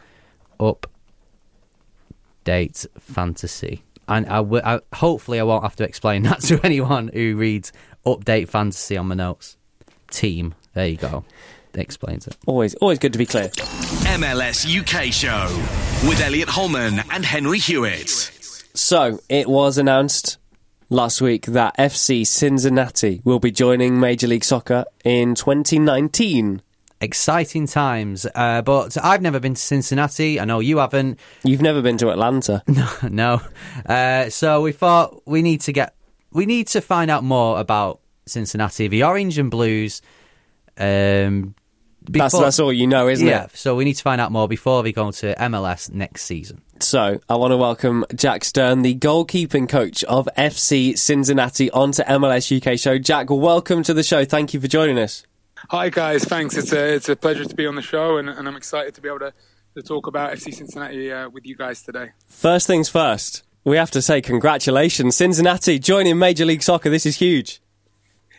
[2.46, 7.10] Update fantasy, and I, w- I hopefully I won't have to explain that to anyone
[7.14, 7.72] who reads
[8.06, 9.58] update fantasy on my notes.
[10.10, 10.56] Team.
[10.74, 11.26] There you go.
[11.74, 12.38] That explains it.
[12.46, 13.50] Always, always good to be clear.
[13.50, 15.48] MLS UK Show
[16.08, 18.32] with Elliot Holman and Henry Hewitt.
[18.78, 20.38] So it was announced
[20.90, 26.62] last week that FC Cincinnati will be joining Major League Soccer in 2019.
[27.02, 28.28] Exciting times.
[28.36, 30.40] Uh, but I've never been to Cincinnati.
[30.40, 31.20] I know you haven't.
[31.44, 32.64] You've never been to Atlanta.
[33.10, 33.42] no.
[33.84, 35.96] Uh, so we thought we need to get
[36.32, 40.04] we need to find out more about Cincinnati, the orange and blues.
[40.78, 41.56] Um,
[42.02, 43.50] That's before- that's all you know, isn't yeah, it?
[43.52, 43.56] Yeah.
[43.56, 46.62] So we need to find out more before we go to MLS next season.
[46.84, 52.56] So I want to welcome Jack Stern, the goalkeeping coach of FC Cincinnati, onto MLS
[52.56, 52.98] UK show.
[52.98, 54.26] Jack, welcome to the show.
[54.26, 55.26] Thank you for joining us.
[55.70, 56.56] Hi guys, thanks.
[56.56, 59.02] It's a it's a pleasure to be on the show, and, and I'm excited to
[59.02, 59.34] be able to,
[59.76, 62.12] to talk about FC Cincinnati uh, with you guys today.
[62.28, 66.90] First things first, we have to say congratulations, Cincinnati joining Major League Soccer.
[66.90, 67.60] This is huge.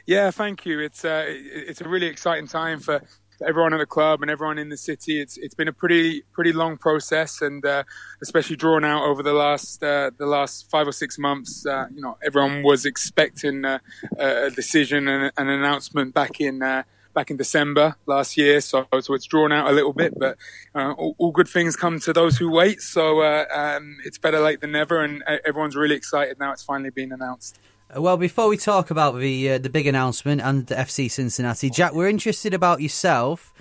[0.06, 0.80] Yeah, thank you.
[0.80, 3.02] It's uh, it's a really exciting time for
[3.46, 5.20] everyone at the club and everyone in the city.
[5.20, 7.84] It's it's been a pretty pretty long process, and uh,
[8.22, 11.66] especially drawn out over the last uh, the last five or six months.
[11.66, 13.78] Uh, you know, everyone was expecting uh,
[14.18, 16.62] a decision and an announcement back in.
[16.62, 16.82] Uh,
[17.14, 20.36] Back in December last year, so so it's drawn out a little bit, but
[20.72, 22.80] uh, all, all good things come to those who wait.
[22.80, 26.52] So um, it's better late than never, and everyone's really excited now.
[26.52, 27.58] It's finally been announced.
[27.94, 31.70] Uh, Well, before we talk about the uh, the big announcement and the FC Cincinnati,
[31.70, 33.52] Jack, we're interested about yourself.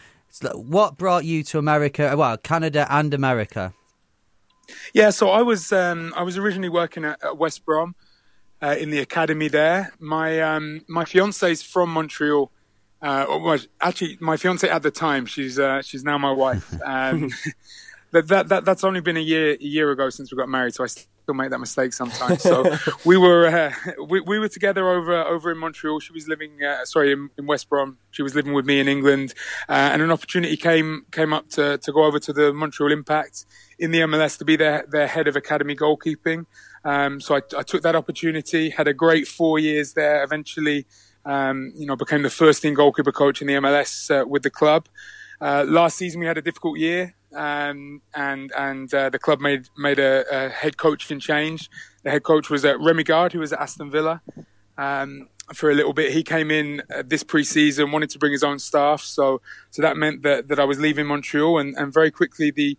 [0.53, 2.13] What brought you to America?
[2.15, 3.73] Well, Canada and America.
[4.93, 7.95] Yeah, so I was um, I was originally working at, at West Brom
[8.61, 9.93] uh, in the academy there.
[9.99, 12.51] My um, my fiance is from Montreal.
[12.99, 15.25] Uh, was actually my fiance at the time.
[15.25, 16.73] She's uh, she's now my wife.
[16.85, 17.29] Um,
[18.11, 20.73] that, that that that's only been a year a year ago since we got married,
[20.73, 20.87] so I
[21.27, 22.41] still make that mistake sometimes.
[22.41, 23.73] So we were uh,
[24.07, 25.99] we we were together over over in Montreal.
[25.99, 27.97] She was living uh, sorry in, in West Brom.
[28.11, 29.33] She was living with me in England,
[29.67, 33.45] uh, and an opportunity came came up to to go over to the Montreal Impact
[33.77, 36.45] in the MLS to be their their head of academy goalkeeping.
[36.85, 38.69] Um, so I, I took that opportunity.
[38.69, 40.23] Had a great four years there.
[40.23, 40.85] Eventually.
[41.25, 44.49] Um, you know, became the first team goalkeeper coach in the MLS uh, with the
[44.49, 44.87] club.
[45.41, 49.67] Uh, last season we had a difficult year, um, and and uh, the club made
[49.77, 51.69] made a, a head coaching change.
[52.03, 54.21] The head coach was uh, Rémi Garde, who was at Aston Villa
[54.77, 56.11] um, for a little bit.
[56.11, 59.97] He came in uh, this pre-season, wanted to bring his own staff, so so that
[59.97, 62.77] meant that that I was leaving Montreal, and, and very quickly the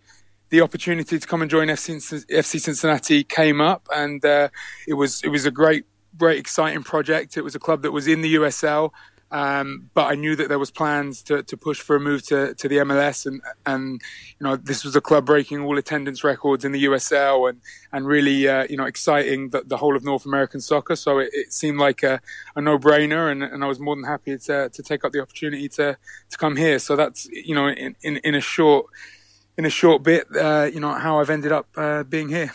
[0.50, 4.48] the opportunity to come and join FC, FC Cincinnati came up, and uh,
[4.86, 5.84] it was it was a great
[6.16, 7.36] great exciting project.
[7.36, 8.90] It was a club that was in the USL.
[9.30, 12.54] Um, but I knew that there was plans to, to push for a move to,
[12.54, 14.00] to the MLS, and and
[14.38, 17.60] you know this was a club breaking all attendance records in the USL, and
[17.92, 20.96] and really uh, you know exciting the, the whole of North American soccer.
[20.96, 22.20] So it, it seemed like a,
[22.56, 25.20] a no brainer, and, and I was more than happy to to take up the
[25.20, 25.98] opportunity to
[26.30, 26.78] to come here.
[26.78, 28.86] So that's you know in in, in a short
[29.58, 32.52] in a short bit, uh, you know how I've ended up uh, being here.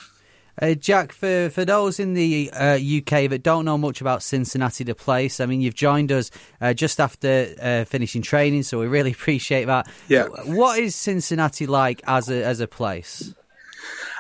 [0.62, 4.84] Uh, Jack, for, for those in the uh, UK that don't know much about Cincinnati,
[4.84, 6.30] the place, I mean, you've joined us
[6.62, 9.90] uh, just after uh, finishing training, so we really appreciate that.
[10.08, 10.28] Yeah.
[10.46, 13.34] What is Cincinnati like as a as a place?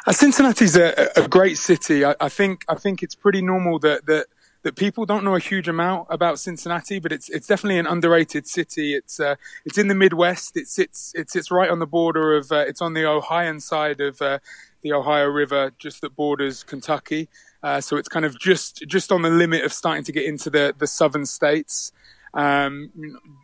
[0.06, 2.04] Uh, Cincinnati's a, a great city.
[2.04, 4.26] I, I think I think it's pretty normal that that
[4.64, 8.48] that people don't know a huge amount about Cincinnati, but it's it's definitely an underrated
[8.48, 8.96] city.
[8.96, 10.58] It's uh, it's in the Midwest.
[10.58, 14.02] It sits it sits right on the border of uh, it's on the Ohio side
[14.02, 14.40] of uh,
[14.84, 17.30] the Ohio River, just that borders Kentucky.
[17.64, 20.50] Uh, so it's kind of just just on the limit of starting to get into
[20.50, 21.92] the the southern states.
[22.36, 22.92] Um,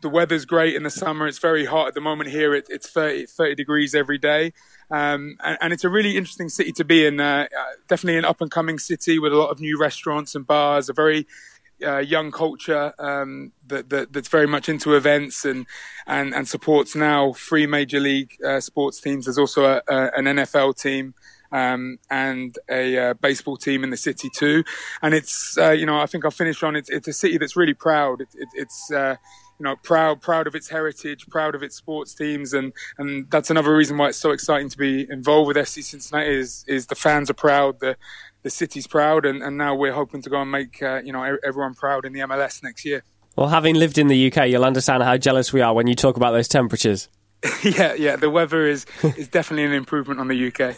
[0.02, 1.28] the weather's great in the summer.
[1.28, 2.56] It's very hot at the moment here.
[2.56, 4.52] It, it's 30, 30 degrees every day.
[4.90, 7.20] Um, and, and it's a really interesting city to be in.
[7.20, 10.48] Uh, uh, definitely an up and coming city with a lot of new restaurants and
[10.48, 11.28] bars, a very
[11.86, 15.66] uh, young culture um, that, that that's very much into events and
[16.08, 19.26] and, and supports now three major league uh, sports teams.
[19.26, 21.14] There's also a, a, an NFL team
[21.52, 24.64] um, and a uh, baseball team in the city too.
[25.02, 27.56] And it's uh, you know I think I'll finish on it's it's a city that's
[27.56, 28.22] really proud.
[28.22, 29.16] It, it, it's uh,
[29.60, 33.50] you know proud proud of its heritage, proud of its sports teams, and and that's
[33.50, 36.30] another reason why it's so exciting to be involved with FC Cincinnati.
[36.30, 37.98] Is is the fans are proud, the
[38.44, 41.38] the city's proud, and, and now we're hoping to go and make uh, you know
[41.44, 43.04] everyone proud in the MLS next year.
[43.36, 46.18] Well, having lived in the UK, you'll understand how jealous we are when you talk
[46.18, 47.08] about those temperatures.
[47.64, 50.76] yeah, yeah, the weather is is definitely an improvement on the UK.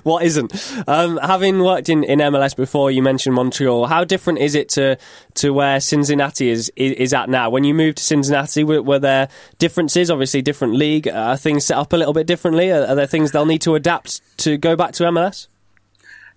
[0.04, 0.52] what isn't?
[0.86, 3.86] Um, having worked in, in MLS before, you mentioned Montreal.
[3.86, 4.98] How different is it to
[5.34, 7.50] to where Cincinnati is is, is at now?
[7.50, 10.08] When you moved to Cincinnati, were, were there differences?
[10.08, 11.08] Obviously, different league.
[11.08, 12.70] Are things set up a little bit differently?
[12.70, 15.48] Are, are there things they'll need to adapt to go back to MLS?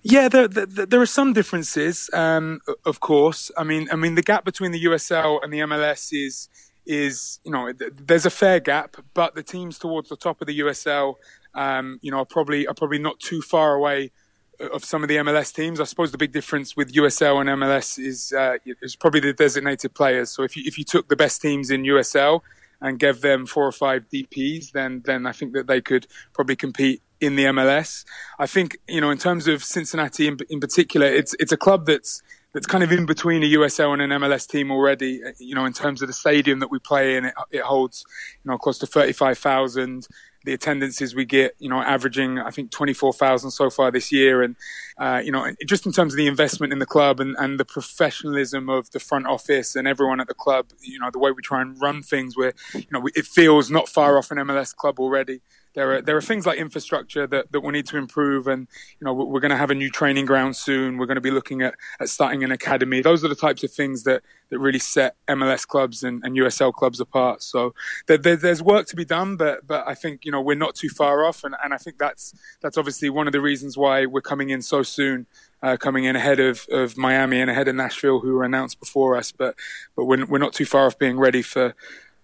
[0.01, 3.51] Yeah, there, there, there are some differences, um, of course.
[3.57, 6.47] I mean, I mean, the gap between the USL and the MLS is
[6.85, 10.59] is you know there's a fair gap, but the teams towards the top of the
[10.62, 11.15] USL,
[11.53, 14.12] um, you know, are probably are probably not too far away
[14.59, 15.79] of some of the MLS teams.
[15.79, 19.93] I suppose the big difference with USL and MLS is uh, is probably the designated
[19.93, 20.29] players.
[20.29, 22.41] So if you if you took the best teams in USL
[22.81, 26.55] and gave them four or five DPs, then then I think that they could probably
[26.55, 28.05] compete in the MLS.
[28.38, 31.86] I think you know in terms of Cincinnati in, in particular, it's it's a club
[31.86, 32.21] that's
[32.53, 35.21] that's kind of in between a USL and an MLS team already.
[35.38, 38.05] You know, in terms of the stadium that we play in, it, it holds
[38.43, 40.08] you know close to thirty five thousand
[40.45, 44.12] the attendances we get, you know, averaging I think twenty four thousand so far this
[44.12, 44.55] year, and
[44.97, 47.65] uh, you know, just in terms of the investment in the club and, and the
[47.65, 51.41] professionalism of the front office and everyone at the club, you know, the way we
[51.41, 54.99] try and run things, where you know it feels not far off an MLS club
[54.99, 55.41] already
[55.79, 58.67] there are there are things like infrastructure that, that we need to improve, and
[58.99, 60.97] you know we're going to have a new training ground soon.
[60.97, 63.01] We're going to be looking at, at starting an academy.
[63.01, 66.73] Those are the types of things that, that really set MLS clubs and, and USL
[66.73, 67.41] clubs apart.
[67.43, 67.73] So
[68.07, 70.75] there, there, there's work to be done, but but I think you know we're not
[70.75, 74.05] too far off, and, and I think that's that's obviously one of the reasons why
[74.05, 75.27] we're coming in so soon.
[75.61, 79.17] Uh, coming in ahead of, of Miami and ahead of Nashville, who were announced before
[79.17, 79.55] us, but
[79.93, 81.75] but we're, we're not too far off being ready for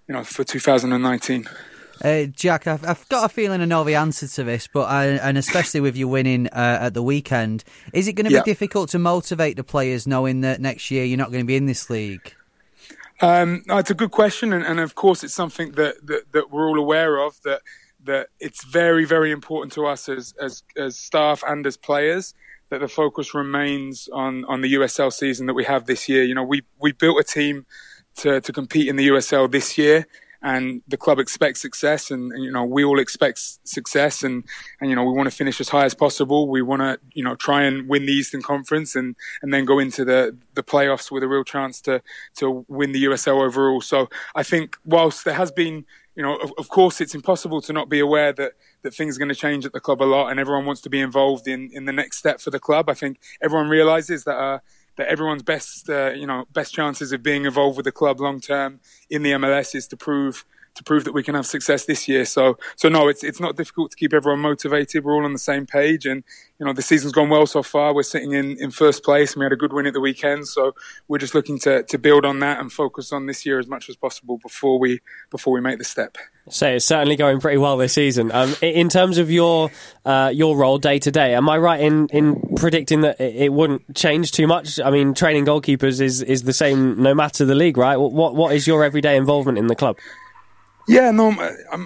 [0.08, 1.50] you know for 2019.
[2.04, 5.06] Uh, Jack, I've, I've, got a feeling I know the answer to this, but I,
[5.06, 8.44] and especially with you winning uh, at the weekend, is it going to be yeah.
[8.44, 11.66] difficult to motivate the players knowing that next year you're not going to be in
[11.66, 12.34] this league?
[13.22, 16.52] Um, no, it's a good question, and, and, of course, it's something that, that, that
[16.52, 17.42] we're all aware of.
[17.44, 17.62] That
[18.04, 22.34] that it's very, very important to us as as, as staff and as players
[22.70, 26.24] that the focus remains on on the USL season that we have this year.
[26.24, 27.66] You know, we we built a team
[28.18, 30.06] to to compete in the USL this year
[30.46, 34.44] and the club expects success and, and, you know we all expect success and
[34.80, 36.48] and you know we want to finish as high as possible.
[36.48, 39.80] We want to you know try and win the Eastern Conference and and then go
[39.80, 42.02] into the the playoffs with a real chance to
[42.36, 43.82] to win the USL overall.
[43.82, 45.84] So I think whilst there has been
[46.16, 48.54] you know of, of course it's impossible to not be aware that
[48.84, 50.92] that things are going to change at the club a lot and everyone wants to
[50.92, 52.88] be involved in in the next step for the club.
[52.88, 54.60] I think everyone realizes that uh,
[54.98, 58.40] that everyone's best, uh, you know, best chances of being involved with the club long
[58.40, 58.80] term
[59.10, 62.26] in the MLS is to prove to prove that we can have success this year.
[62.26, 65.04] So, so no, it's it's not difficult to keep everyone motivated.
[65.04, 66.24] We're all on the same page, and
[66.60, 67.94] you know the season's gone well so far.
[67.94, 70.48] We're sitting in, in first place, and we had a good win at the weekend.
[70.48, 70.74] So
[71.08, 73.90] we're just looking to, to build on that and focus on this year as much
[73.90, 75.00] as possible before we
[75.32, 76.18] before we make the step.
[76.48, 78.32] So it's certainly going pretty well this season.
[78.32, 79.72] Um, in terms of your
[80.04, 83.96] uh, your role day to day, am I right in, in predicting that it wouldn't
[83.96, 84.80] change too much?
[84.80, 87.98] I mean, training goalkeepers is, is the same no matter the league, right?
[87.98, 89.98] What what is your everyday involvement in the club?
[90.88, 91.32] Yeah, no,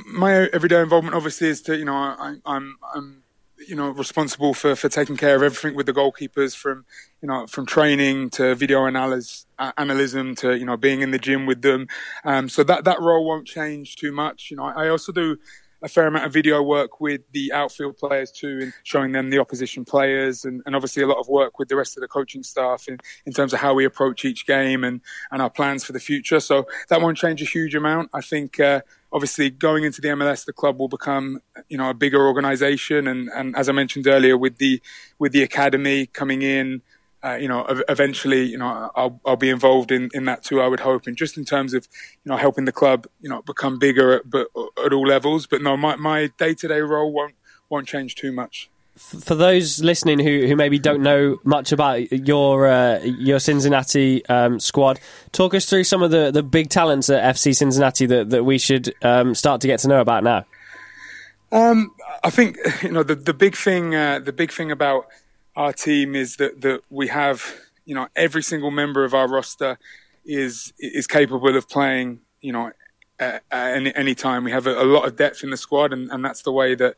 [0.06, 3.24] my everyday involvement obviously is to you know I, I'm I'm
[3.68, 6.86] you know responsible for, for taking care of everything with the goalkeepers from
[7.22, 11.46] you know from training to video analysis analysm to you know being in the gym
[11.46, 11.88] with them.
[12.26, 14.52] Um, so that that role won't change too much.
[14.52, 15.38] You know I, I also do
[15.82, 19.40] a fair amount of video work with the outfield players too, and showing them the
[19.40, 22.44] opposition players, and, and obviously a lot of work with the rest of the coaching
[22.44, 25.94] staff in, in terms of how we approach each game and, and our plans for
[25.94, 26.40] the future.
[26.40, 28.10] So that won't change a huge amount.
[28.14, 31.94] I think uh, obviously going into the MLS, the club will become you know a
[31.94, 34.82] bigger organisation, and, and as I mentioned earlier, with the
[35.18, 36.82] with the academy coming in
[37.24, 40.62] uh, you know, eventually, you know, I'll, I'll be involved in, in that too.
[40.62, 41.88] I would hope, and just in terms of,
[42.24, 44.48] you know, helping the club, you know, become bigger at, but
[44.84, 45.46] at all levels.
[45.46, 47.36] But no, my my day to day role won't
[47.70, 48.70] won't change too much.
[48.96, 54.60] For those listening who, who maybe don't know much about your uh, your Cincinnati um,
[54.60, 55.00] squad,
[55.32, 58.58] talk us through some of the, the big talents at FC Cincinnati that, that we
[58.58, 60.46] should um, start to get to know about now.
[61.52, 61.92] Um,
[62.24, 65.08] I think you know the the big thing uh, the big thing about
[65.60, 67.54] our team is that that we have
[67.86, 69.78] you know every single member of our roster
[70.26, 72.72] is is capable of playing you know
[73.20, 74.46] at, any, any time.
[74.46, 76.76] We have a, a, lot of depth in the squad, and, and that's the way
[76.76, 76.96] that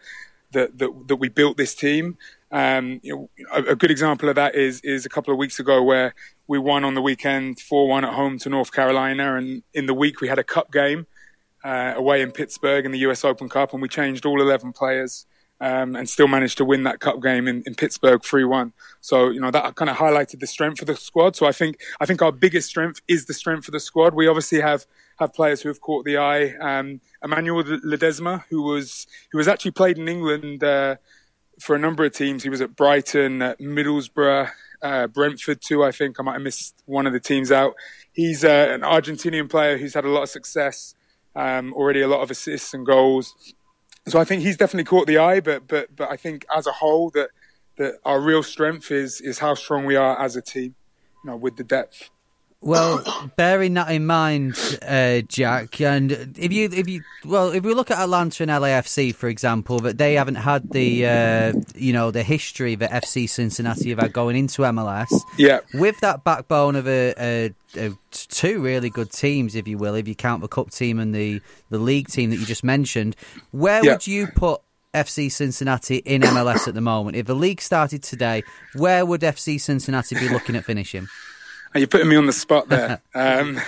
[0.51, 2.17] that that, that we built this team.
[2.51, 5.59] Um, you know, a, a, good example of that is is a couple of weeks
[5.59, 6.13] ago where
[6.47, 9.95] we won on the weekend four one at home to North Carolina, and in the
[9.95, 11.07] week we had a cup game
[11.63, 13.25] uh, away in Pittsburgh in the U.S.
[13.25, 15.25] Open Cup, and we changed all eleven players
[15.61, 18.73] um, and still managed to win that cup game in, in Pittsburgh 3-1.
[18.99, 21.35] So, you know, that kind of highlighted the strength of the squad.
[21.35, 24.15] So I think, I think our biggest strength is the strength of the squad.
[24.15, 24.87] We obviously have,
[25.19, 26.55] have players who have caught the eye.
[26.59, 30.95] Um, Emmanuel Ledesma, who was, who was actually played in England, uh,
[31.59, 32.41] for a number of teams.
[32.41, 34.49] He was at Brighton, at Middlesbrough,
[34.81, 35.83] uh, Brentford too.
[35.83, 37.75] I think I might have missed one of the teams out.
[38.13, 40.95] He's uh, an Argentinian player who's had a lot of success,
[41.35, 43.53] um, already a lot of assists and goals
[44.07, 46.71] so I think he's definitely caught the eye, but but but I think as a
[46.71, 47.29] whole that
[47.77, 50.75] that our real strength is is how strong we are as a team,
[51.23, 52.09] you know, with the depth.
[52.63, 53.03] Well,
[53.37, 54.55] bearing that in mind,
[54.87, 59.15] uh, Jack, and if you if you well, if we look at Atlanta and LAFC,
[59.15, 63.89] for example, that they haven't had the uh, you know the history that FC Cincinnati
[63.89, 65.11] have had going into MLS.
[65.39, 65.61] Yeah.
[65.73, 70.07] With that backbone of a, a, a two really good teams, if you will, if
[70.07, 71.41] you count the cup team and the
[71.71, 73.15] the league team that you just mentioned,
[73.49, 73.93] where Yeah.
[73.93, 74.61] would you put?
[74.93, 77.15] FC Cincinnati in MLS at the moment.
[77.15, 78.43] If the league started today,
[78.75, 81.07] where would FC Cincinnati be looking at finishing?
[81.73, 83.01] Are putting me on the spot there?
[83.15, 83.59] um,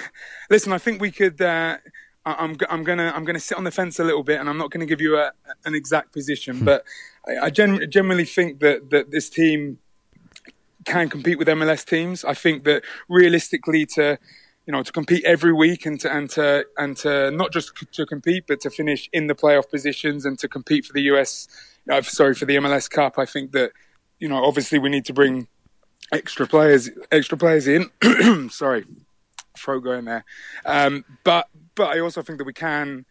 [0.49, 1.41] listen, I think we could.
[1.41, 1.77] Uh,
[2.25, 4.49] I- I'm, g- I'm gonna I'm gonna sit on the fence a little bit, and
[4.49, 5.31] I'm not going to give you a,
[5.65, 6.83] an exact position, but
[7.27, 9.79] I, I gen- generally think that that this team
[10.85, 12.25] can compete with MLS teams.
[12.25, 14.17] I think that realistically, to
[14.65, 17.87] you know, to compete every week and to and to and to not just c-
[17.93, 21.47] to compete, but to finish in the playoff positions and to compete for the US,
[21.89, 23.17] uh, sorry, for the MLS Cup.
[23.17, 23.71] I think that
[24.19, 25.47] you know, obviously, we need to bring
[26.11, 27.89] extra players extra players in.
[28.49, 28.85] sorry,
[29.57, 30.25] throat going there.
[30.65, 33.05] Um, but but I also think that we can.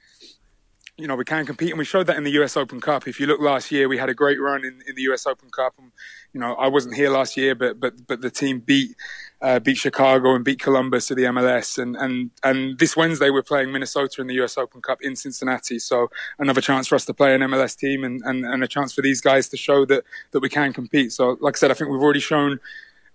[0.98, 3.08] You know, we can compete, and we showed that in the US Open Cup.
[3.08, 5.48] If you look last year, we had a great run in, in the US Open
[5.48, 5.72] Cup.
[5.78, 5.90] And,
[6.34, 8.94] you know, I wasn't here last year, but but but the team beat
[9.40, 11.78] uh, beat Chicago and beat Columbus to the MLS.
[11.78, 15.78] And, and and this Wednesday we're playing Minnesota in the US Open Cup in Cincinnati.
[15.78, 18.92] So another chance for us to play an MLS team and, and, and a chance
[18.92, 21.12] for these guys to show that that we can compete.
[21.12, 22.60] So like I said, I think we've already shown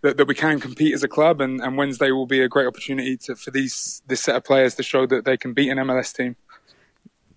[0.02, 2.68] that, that we can compete as a club, and, and Wednesday will be a great
[2.68, 5.78] opportunity to, for these this set of players to show that they can beat an
[5.78, 6.36] MLS team.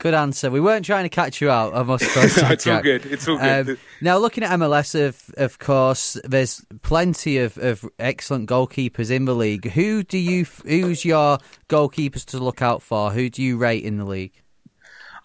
[0.01, 0.51] Good answer.
[0.51, 1.74] We weren't trying to catch you out.
[1.74, 3.05] I must it's all good.
[3.05, 3.68] It's all good.
[3.68, 9.26] Um, now, looking at MLS, of of course, there's plenty of, of excellent goalkeepers in
[9.26, 9.70] the league.
[9.72, 10.46] Who do you?
[10.64, 11.36] Who's your
[11.68, 13.11] goalkeepers to look out for?
[13.11, 14.32] Who do you rate in the league?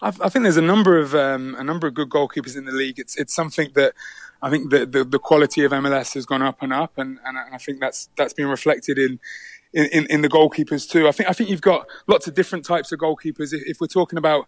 [0.02, 2.72] I, I think there's a number of um, a number of good goalkeepers in the
[2.72, 2.98] league.
[2.98, 3.94] It's it's something that
[4.42, 7.38] I think the, the, the quality of MLS has gone up and up, and, and
[7.38, 9.18] I think that's that's been reflected in,
[9.72, 11.08] in, in the goalkeepers too.
[11.08, 13.52] I think I think you've got lots of different types of goalkeepers.
[13.52, 14.46] If, if we're talking about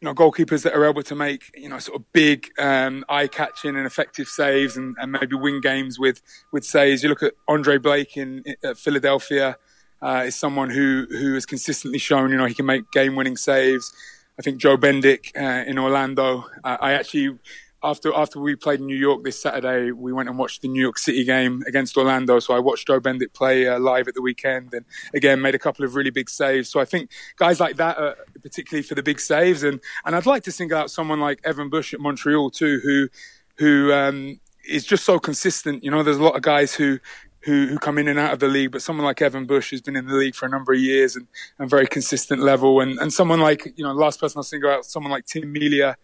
[0.00, 3.76] you know goalkeepers that are able to make you know sort of big um, eye-catching
[3.76, 6.20] and effective saves, and, and maybe win games with
[6.52, 7.02] with saves.
[7.02, 9.56] You look at Andre Blake in, in Philadelphia.
[10.02, 13.94] Uh, is someone who who has consistently shown you know he can make game-winning saves.
[14.38, 16.46] I think Joe Bendik uh, in Orlando.
[16.62, 17.38] Uh, I actually,
[17.84, 20.80] after after we played in New York this Saturday, we went and watched the New
[20.80, 22.38] York City game against Orlando.
[22.38, 25.58] So I watched Joe Bendik play uh, live at the weekend, and again made a
[25.58, 26.70] couple of really big saves.
[26.70, 30.26] So I think guys like that, are particularly for the big saves, and and I'd
[30.26, 33.08] like to single out someone like Evan Bush at Montreal too, who
[33.58, 35.84] who um, is just so consistent.
[35.84, 36.98] You know, there's a lot of guys who
[37.40, 39.82] who, who come in and out of the league, but someone like Evan Bush who's
[39.82, 41.26] been in the league for a number of years and,
[41.58, 44.86] and very consistent level, and, and someone like you know, last person I'll single out,
[44.86, 45.98] someone like Tim Melia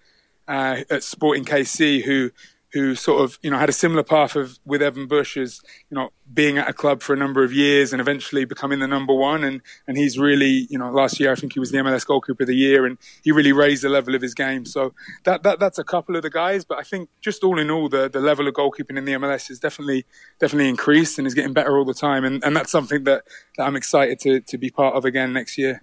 [0.50, 2.30] uh, at Sporting KC, who
[2.72, 5.96] who sort of you know had a similar path of with Evan Bush as you
[5.96, 9.14] know being at a club for a number of years and eventually becoming the number
[9.14, 12.04] one, and and he's really you know last year I think he was the MLS
[12.04, 14.64] goalkeeper of the year, and he really raised the level of his game.
[14.64, 14.92] So
[15.24, 17.88] that, that that's a couple of the guys, but I think just all in all,
[17.88, 20.04] the the level of goalkeeping in the MLS is definitely
[20.40, 23.22] definitely increased and is getting better all the time, and and that's something that,
[23.56, 25.80] that I'm excited to to be part of again next year.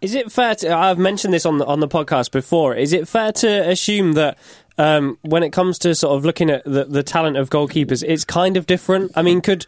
[0.00, 0.74] Is it fair to?
[0.74, 2.74] I've mentioned this on the on the podcast before.
[2.74, 4.38] Is it fair to assume that
[4.78, 8.24] um, when it comes to sort of looking at the, the talent of goalkeepers, it's
[8.24, 9.12] kind of different?
[9.14, 9.66] I mean, could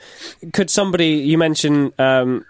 [0.55, 2.47] could somebody you mentioned um,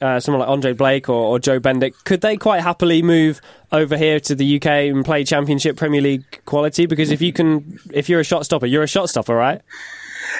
[0.00, 3.40] uh, someone like Andre Blake or, or Joe Bendik, could they quite happily move
[3.70, 6.86] over here to the UK and play Championship Premier League quality?
[6.86, 9.62] Because if you can, if you're a shot stopper, you're a shot stopper, right?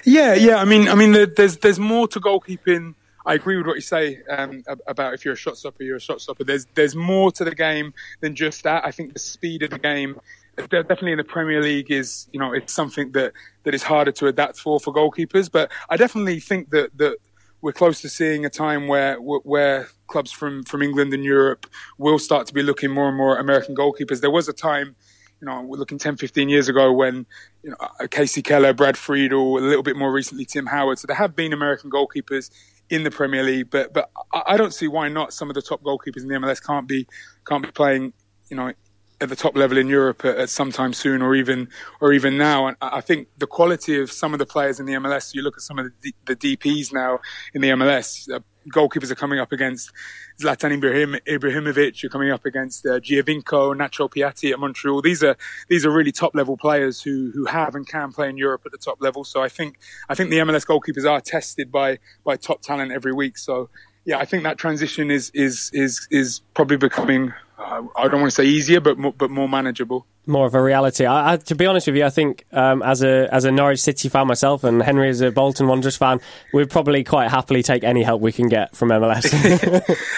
[0.05, 0.57] Yeah, yeah.
[0.57, 2.95] I mean, I mean, there's there's more to goalkeeping.
[3.27, 6.01] I agree with what you say um, about if you're a shot stopper, you're a
[6.01, 6.45] shot stopper.
[6.45, 8.87] There's there's more to the game than just that.
[8.87, 10.21] I think the speed of the game,
[10.57, 13.33] definitely in the Premier League, is you know it's something that
[13.65, 15.51] that is harder to adapt for for goalkeepers.
[15.51, 17.17] But I definitely think that that
[17.61, 21.67] we're close to seeing a time where where clubs from from England and Europe
[21.99, 24.21] will start to be looking more and more at American goalkeepers.
[24.21, 24.95] There was a time
[25.41, 27.27] you know, we're looking 10, 15 years ago when,
[27.63, 30.99] you know, Kasey Keller, Brad Friedel, a little bit more recently Tim Howard.
[30.99, 32.51] So there have been American goalkeepers
[32.89, 35.33] in the Premier League, but but I don't see why not.
[35.33, 37.07] Some of the top goalkeepers in the MLS can't be
[37.47, 38.13] can't be playing,
[38.49, 38.73] you know,
[39.21, 41.69] at the top level in Europe at, at some time soon, or even
[42.01, 42.67] or even now.
[42.67, 45.35] And I think the quality of some of the players in the MLS.
[45.35, 47.21] You look at some of the, the DPS now
[47.55, 48.31] in the MLS.
[48.33, 49.93] Uh, goalkeepers are coming up against
[50.41, 52.03] Zlatan Ibrahim, Ibrahimovic.
[52.03, 55.01] You're coming up against uh, Giovinco, Nacho Piatti at Montreal.
[55.03, 55.37] These are
[55.69, 58.73] these are really top level players who who have and can play in Europe at
[58.73, 59.25] the top level.
[59.25, 63.13] So I think I think the MLS goalkeepers are tested by by top talent every
[63.13, 63.39] week.
[63.39, 63.71] So
[64.05, 67.33] yeah, I think that transition is is is is probably becoming.
[67.59, 70.07] Uh, I don't want to say easier, but more, but more manageable.
[70.27, 71.07] More of a reality.
[71.07, 73.81] I, I, to be honest with you, I think um, as a as a Norwich
[73.81, 76.21] City fan myself, and Henry as a Bolton Wanderers fan,
[76.53, 79.25] we'd probably quite happily take any help we can get from MLS.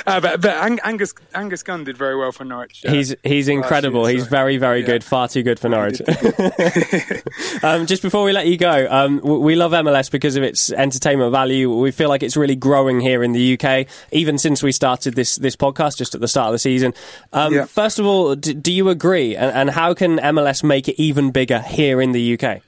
[0.06, 2.84] uh, but, but Ang- Angus Angus Gunn did very well for Norwich.
[2.86, 4.08] Uh, he's he's incredible.
[4.08, 4.18] Year.
[4.18, 4.86] He's very very yeah.
[4.86, 5.04] good.
[5.04, 6.00] Far too good for Norwich.
[7.62, 11.32] um, just before we let you go, um, we love MLS because of its entertainment
[11.32, 11.74] value.
[11.74, 15.36] We feel like it's really growing here in the UK, even since we started this
[15.36, 16.94] this podcast just at the start of the season.
[17.32, 17.64] Um, yeah.
[17.66, 19.36] First of all, do, do you agree?
[19.36, 22.62] And, and how can MLS make it even bigger here in the UK?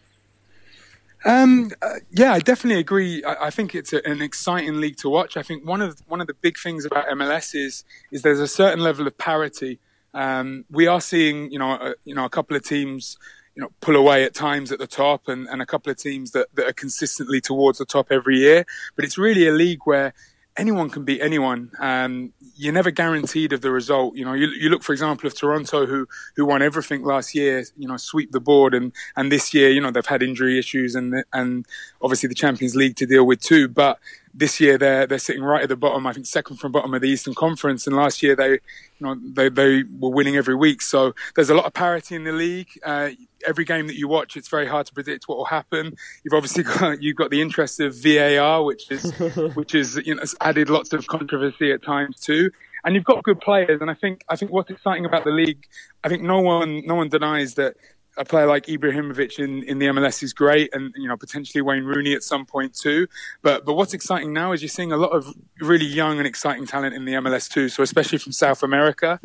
[1.24, 3.22] Um, uh, yeah, I definitely agree.
[3.24, 5.36] I, I think it's a, an exciting league to watch.
[5.36, 8.48] I think one of one of the big things about MLS is is there's a
[8.48, 9.78] certain level of parity.
[10.12, 13.16] Um, we are seeing, you know, a, you know, a couple of teams,
[13.54, 16.32] you know, pull away at times at the top, and, and a couple of teams
[16.32, 18.64] that, that are consistently towards the top every year.
[18.96, 20.14] But it's really a league where
[20.57, 21.70] anyone can beat anyone.
[21.78, 24.16] Um, you're never guaranteed of the result.
[24.16, 27.64] You know, you, you look, for example, of Toronto, who who won everything last year.
[27.76, 30.94] You know, sweep the board, and and this year, you know, they've had injury issues
[30.94, 31.66] and and
[32.03, 33.68] obviously the Champions League to deal with too.
[33.68, 33.98] But
[34.32, 36.06] this year they're they're sitting right at the bottom.
[36.06, 38.60] I think second from bottom of the Eastern Conference, and last year they, you
[39.00, 40.82] know, they they were winning every week.
[40.82, 42.68] So there's a lot of parity in the league.
[42.84, 43.10] Uh,
[43.46, 45.96] every game that you watch, it's very hard to predict what will happen.
[46.24, 49.12] You've obviously got you've got the interest of VAR, which is
[49.54, 52.50] which is you know added lots of controversy at times too.
[52.82, 55.66] And you've got good players, and I think I think what's exciting about the league,
[56.02, 57.76] I think no one no one denies that
[58.16, 61.84] a player like Ibrahimovic in, in the MLS is great, and you know potentially Wayne
[61.84, 63.06] Rooney at some point too.
[63.42, 66.66] But but what's exciting now is you're seeing a lot of really young and exciting
[66.66, 67.68] talent in the MLS too.
[67.68, 69.20] So especially from South America,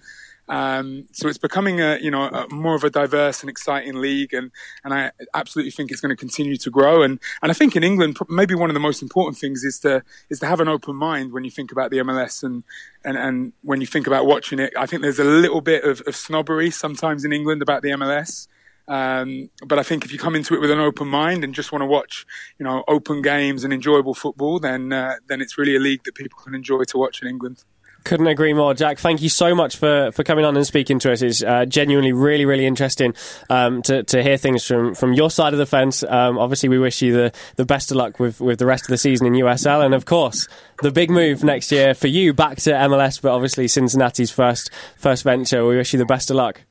[0.48, 4.34] um, so it's becoming a you know a, more of a diverse and exciting league,
[4.34, 4.52] and
[4.84, 7.02] and I absolutely think it's going to continue to grow.
[7.02, 10.04] And and I think in England, maybe one of the most important things is to
[10.30, 12.64] is to have an open mind when you think about the MLS and
[13.04, 14.74] and and when you think about watching it.
[14.78, 18.48] I think there's a little bit of, of snobbery sometimes in England about the MLS.
[18.88, 21.72] Um, but I think if you come into it with an open mind and just
[21.72, 22.26] want to watch,
[22.60, 26.16] you know, open games and enjoyable football, then uh, then it's really a league that
[26.16, 27.64] people can enjoy to watch in England.
[28.06, 29.00] Couldn't agree more, Jack.
[29.00, 31.24] Thank you so much for, for coming on and speaking to us.
[31.24, 33.16] It's uh, genuinely really, really interesting
[33.50, 36.04] um, to, to hear things from, from your side of the fence.
[36.04, 38.90] Um, obviously, we wish you the, the best of luck with, with the rest of
[38.90, 39.84] the season in USL.
[39.84, 40.48] And of course,
[40.84, 45.24] the big move next year for you back to MLS, but obviously Cincinnati's first, first
[45.24, 45.66] venture.
[45.66, 46.62] We wish you the best of luck.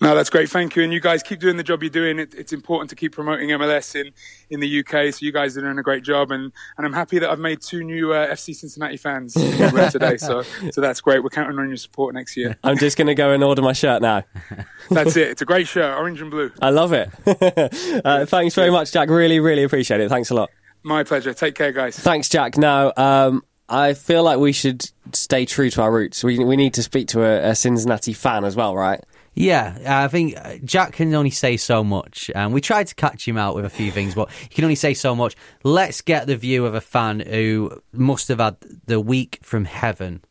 [0.00, 0.50] No, that's great.
[0.50, 0.82] Thank you.
[0.82, 2.18] And you guys keep doing the job you're doing.
[2.18, 4.12] It, it's important to keep promoting MLS in,
[4.50, 5.14] in the UK.
[5.14, 6.32] So you guys are doing a great job.
[6.32, 10.16] And, and I'm happy that I've made two new uh, FC Cincinnati fans today.
[10.16, 11.22] So, so that's great.
[11.22, 12.58] We're counting on your support next year.
[12.64, 14.24] I'm just going to go and order my shirt now.
[14.90, 15.28] that's it.
[15.28, 16.50] It's a great shirt, orange and blue.
[16.60, 17.08] I love it.
[18.04, 19.08] uh, thanks very much, Jack.
[19.08, 20.08] Really, really appreciate it.
[20.08, 20.50] Thanks a lot.
[20.82, 21.32] My pleasure.
[21.32, 21.96] Take care, guys.
[21.96, 22.56] Thanks, Jack.
[22.58, 26.24] Now, um, I feel like we should stay true to our roots.
[26.24, 29.02] We, we need to speak to a, a Cincinnati fan as well, right?
[29.34, 32.30] Yeah, I think uh, Jack can only say so much.
[32.34, 34.74] And we tried to catch him out with a few things, but he can only
[34.74, 35.36] say so much.
[35.64, 38.56] Let's get the view of a fan who must have had
[38.86, 40.22] the week from heaven.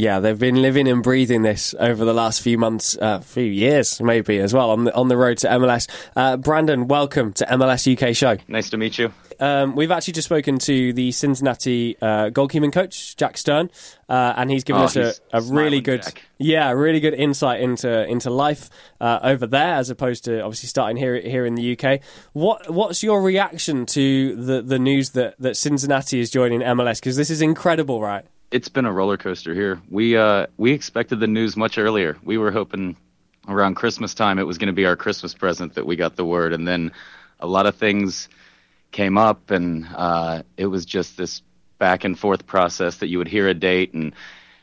[0.00, 4.00] Yeah, they've been living and breathing this over the last few months, uh, few years
[4.00, 5.90] maybe as well on the on the road to MLS.
[6.16, 8.38] Uh, Brandon, welcome to MLS UK show.
[8.48, 9.12] Nice to meet you.
[9.40, 13.68] Um, we've actually just spoken to the Cincinnati uh, goalkeeping coach Jack Stern,
[14.08, 16.22] uh, and he's given oh, us a, a really good, Jack.
[16.38, 18.70] yeah, really good insight into into life
[19.02, 22.00] uh, over there, as opposed to obviously starting here here in the UK.
[22.32, 27.00] What what's your reaction to the the news that that Cincinnati is joining MLS?
[27.00, 28.24] Because this is incredible, right?
[28.50, 29.80] It's been a roller coaster here.
[29.90, 32.16] We uh, we expected the news much earlier.
[32.24, 32.96] We were hoping
[33.48, 36.24] around Christmas time it was going to be our Christmas present that we got the
[36.24, 36.90] word, and then
[37.38, 38.28] a lot of things
[38.90, 41.42] came up, and uh, it was just this
[41.78, 44.14] back and forth process that you would hear a date and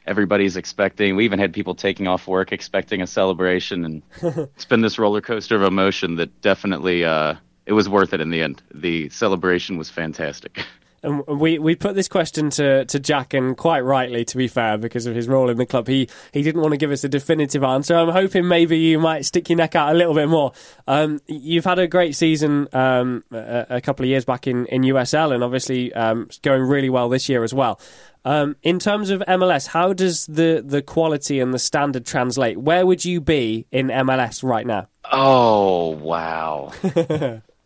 [0.06, 1.16] everybody's expecting.
[1.16, 4.02] We even had people taking off work expecting a celebration, and
[4.56, 7.36] it's been this roller coaster of emotion that definitely uh,
[7.66, 8.62] it was worth it in the end.
[8.74, 10.66] The celebration was fantastic.
[11.04, 14.78] And we, we put this question to, to Jack, and quite rightly, to be fair,
[14.78, 15.88] because of his role in the club.
[15.88, 17.96] He he didn't want to give us a definitive answer.
[17.96, 20.54] I'm hoping maybe you might stick your neck out a little bit more.
[20.88, 24.82] Um, you've had a great season um, a, a, couple of years back in, in
[24.82, 27.80] USL, and obviously um, going really well this year as well.
[28.26, 32.58] Um, in terms of MLS, how does the, the quality and the standard translate?
[32.58, 34.88] Where would you be in MLS right now?
[35.10, 36.74] Oh wow!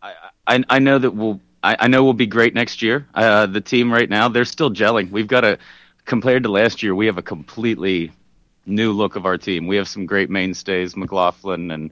[0.01, 0.13] I,
[0.45, 3.07] I I know that we'll I, I know we'll be great next year.
[3.13, 5.11] Uh, the team right now, they're still gelling.
[5.11, 5.59] We've got a
[6.05, 8.11] compared to last year, we have a completely
[8.65, 9.67] new look of our team.
[9.67, 11.91] We have some great mainstays, McLaughlin and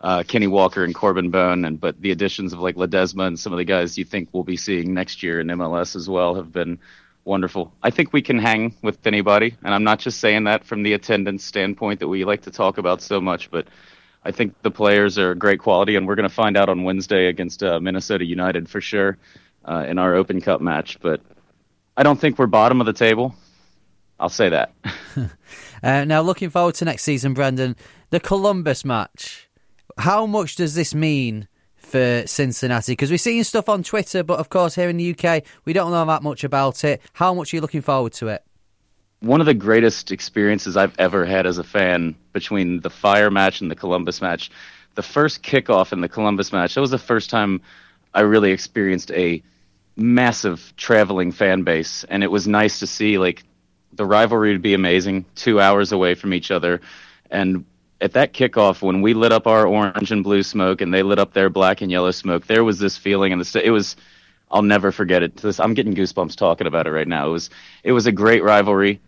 [0.00, 3.52] uh, Kenny Walker and Corben Bone, and but the additions of like Ledesma and some
[3.52, 6.52] of the guys you think we'll be seeing next year in MLS as well have
[6.52, 6.78] been
[7.24, 7.72] wonderful.
[7.82, 10.92] I think we can hang with anybody, and I'm not just saying that from the
[10.92, 13.66] attendance standpoint that we like to talk about so much, but
[14.24, 17.26] I think the players are great quality, and we're going to find out on Wednesday
[17.26, 19.18] against uh, Minnesota United for sure
[19.64, 20.98] uh, in our Open Cup match.
[21.00, 21.20] But
[21.96, 23.34] I don't think we're bottom of the table.
[24.18, 24.72] I'll say that.
[25.82, 27.76] uh, now, looking forward to next season, Brendan,
[28.10, 29.48] the Columbus match.
[29.98, 31.46] How much does this mean
[31.76, 32.92] for Cincinnati?
[32.92, 35.90] Because we're seeing stuff on Twitter, but of course, here in the UK, we don't
[35.90, 37.02] know that much about it.
[37.14, 38.42] How much are you looking forward to it?
[39.24, 43.62] One of the greatest experiences I've ever had as a fan between the Fire match
[43.62, 44.50] and the Columbus match.
[44.96, 47.62] The first kickoff in the Columbus match, that was the first time
[48.12, 49.42] I really experienced a
[49.96, 53.44] massive traveling fan base, and it was nice to see like
[53.94, 56.82] the rivalry would be amazing, two hours away from each other,
[57.30, 57.64] and
[58.02, 61.18] at that kickoff when we lit up our orange and blue smoke and they lit
[61.18, 63.96] up their black and yellow smoke, there was this feeling, and it was
[64.50, 65.42] I'll never forget it.
[65.58, 67.28] I'm getting goosebumps talking about it right now.
[67.28, 67.50] It was
[67.84, 69.00] it was a great rivalry.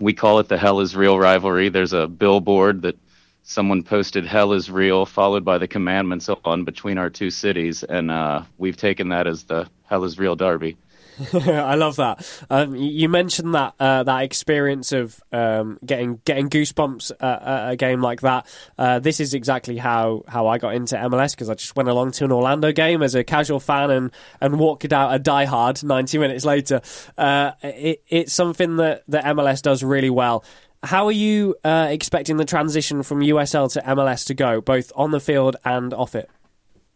[0.00, 1.68] We call it the Hell is Real rivalry.
[1.68, 2.96] There's a billboard that
[3.42, 8.10] someone posted hell is real followed by the commandments on between our two cities and
[8.10, 10.76] uh, we've taken that as the hell is real derby
[11.32, 12.44] I love that.
[12.48, 18.00] Um, you mentioned that uh, that experience of um, getting getting goosebumps at a game
[18.00, 18.46] like that.
[18.78, 22.12] Uh, this is exactly how, how I got into MLS because I just went along
[22.12, 24.10] to an Orlando game as a casual fan and,
[24.40, 26.80] and walked out a diehard 90 minutes later.
[27.18, 30.44] Uh, it, it's something that, that MLS does really well.
[30.82, 35.10] How are you uh, expecting the transition from USL to MLS to go, both on
[35.10, 36.30] the field and off it?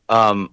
[0.09, 0.51] Um,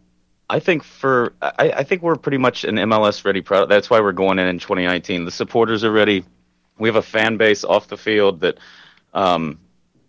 [0.51, 3.69] I think for I, I, think we're pretty much an MLS ready product.
[3.69, 5.23] That's why we're going in in 2019.
[5.23, 6.25] The supporters are ready.
[6.77, 8.57] We have a fan base off the field that
[9.13, 9.59] um,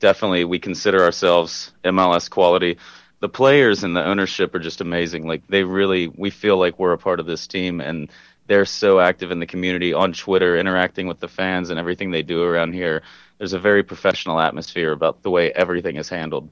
[0.00, 2.78] definitely we consider ourselves MLS quality.
[3.20, 5.28] The players and the ownership are just amazing.
[5.28, 8.10] Like they really, we feel like we're a part of this team, and
[8.48, 12.24] they're so active in the community on Twitter, interacting with the fans and everything they
[12.24, 13.02] do around here.
[13.38, 16.50] There's a very professional atmosphere about the way everything is handled.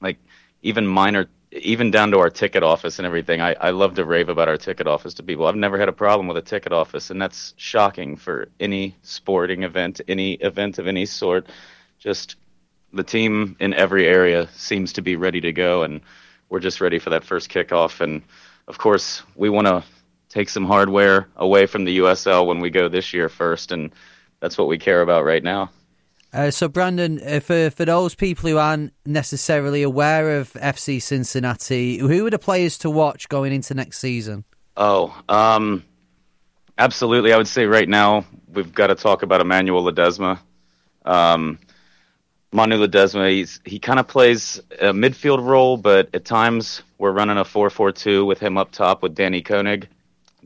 [0.00, 0.16] Like
[0.62, 3.40] even minor even down to our ticket office and everything.
[3.40, 5.46] I, I love to rave about our ticket office to people.
[5.46, 9.62] I've never had a problem with a ticket office, and that's shocking for any sporting
[9.62, 11.46] event, any event of any sort.
[11.98, 12.36] Just
[12.92, 16.00] the team in every area seems to be ready to go, and
[16.50, 18.00] we're just ready for that first kickoff.
[18.00, 18.22] And
[18.66, 19.82] of course, we want to
[20.28, 23.90] take some hardware away from the USL when we go this year first, and
[24.40, 25.70] that's what we care about right now.
[26.32, 31.98] Uh, so, Brandon, uh, for for those people who aren't necessarily aware of FC Cincinnati,
[31.98, 34.44] who are the players to watch going into next season?
[34.76, 35.84] Oh, um,
[36.76, 37.32] absolutely.
[37.32, 40.38] I would say right now we've got to talk about Emmanuel Ledesma.
[41.04, 41.58] Um,
[42.52, 47.38] Manu Ledesma, he's, he kind of plays a midfield role, but at times we're running
[47.38, 49.86] a 4-4-2 with him up top with Danni König.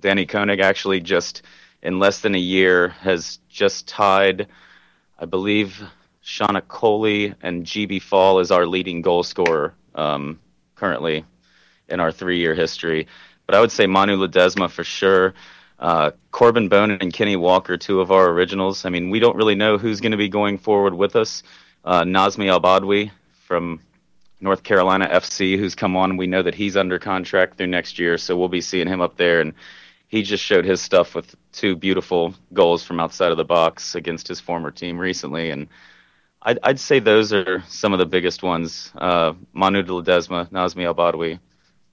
[0.00, 1.42] Danni König actually just
[1.82, 4.46] in less than a year has just tied–
[5.22, 5.80] I believe
[6.24, 10.40] Shauna Coley and Djiby Fall is our leading goal scorer um,
[10.74, 11.24] currently
[11.88, 13.06] in our three-year history.
[13.46, 15.34] But I would say Manu Ledesma for sure.
[15.78, 18.84] Uh, Corben Bone and Kenny Walker, two of our originals.
[18.84, 21.44] I mean, we don't really know who's going to be going forward with us.
[21.84, 23.10] Uh, Nazmi
[23.46, 23.80] from
[24.40, 26.16] North Carolina FC, who's come on.
[26.16, 29.16] We know that he's under contract through next year, so we'll be seeing him up
[29.18, 29.40] there.
[29.40, 29.54] And
[30.12, 34.28] he just showed his stuff with two beautiful goals from outside of the box against
[34.28, 35.68] his former team recently, and
[36.42, 41.38] I'd, I'd say those are some of the biggest ones: uh, Manu Ledesma, Nazmi Al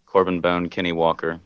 [0.05, 1.39] Corben Bone, Kenny Walker.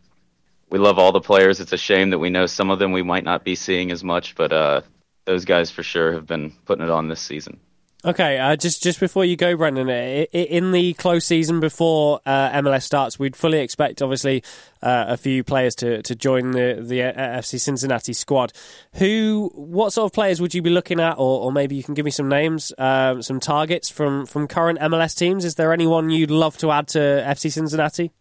[0.71, 1.59] We love all the players.
[1.59, 4.03] It's a shame that we know some of them we might not be seeing as
[4.03, 4.81] much, but uh,
[5.25, 7.59] those guys for sure have been putting it on this season.
[8.05, 12.83] Okay, uh, just just before you go, Brendan, in the close season before uh, MLS
[12.83, 14.43] starts, we'd fully expect, obviously,
[14.81, 18.51] uh, a few players to, to join the the uh, FC Cincinnati squad.
[18.95, 21.93] Who, what sort of players would you be looking at, or, or maybe you can
[21.93, 25.45] give me some names, um, some targets from from current MLS teams?
[25.45, 28.11] Is there anyone you'd love to add to FC Cincinnati?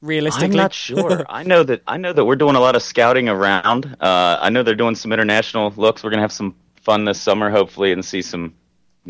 [0.00, 1.26] Realistically, I'm not sure.
[1.28, 3.96] I know that I know that we're doing a lot of scouting around.
[3.98, 6.04] Uh, I know they're doing some international looks.
[6.04, 8.54] We're gonna have some fun this summer, hopefully, and see some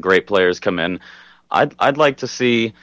[0.00, 1.00] great players come in.
[1.50, 2.74] I'd I'd like to see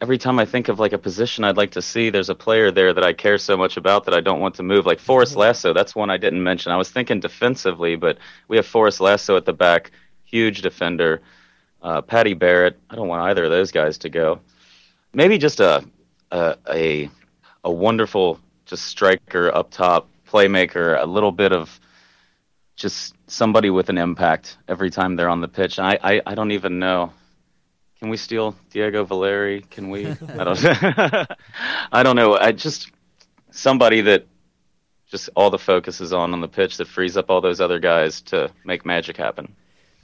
[0.00, 2.70] every time I think of like a position I'd like to see, there's a player
[2.70, 4.86] there that I care so much about that I don't want to move.
[4.86, 5.40] Like Forrest mm-hmm.
[5.40, 6.72] Lasso, that's one I didn't mention.
[6.72, 8.18] I was thinking defensively, but
[8.48, 9.90] we have Forrest Lasso at the back,
[10.24, 11.22] huge defender.
[11.82, 14.40] Uh, Paddy Barrett, I don't want either of those guys to go.
[15.12, 15.84] Maybe just a
[16.30, 17.10] a a,
[17.64, 21.80] a wonderful just striker up top, playmaker, a little bit of
[22.74, 25.78] just somebody with an impact every time they're on the pitch.
[25.78, 27.12] I, I, I don't even know.
[27.98, 29.62] Can we steal Diego Valeri?
[29.62, 30.06] Can we?
[30.06, 30.58] I don't.
[31.92, 32.36] I don't know.
[32.36, 32.90] I just
[33.50, 34.26] somebody that
[35.06, 37.78] just all the focus is on on the pitch that frees up all those other
[37.78, 39.54] guys to make magic happen.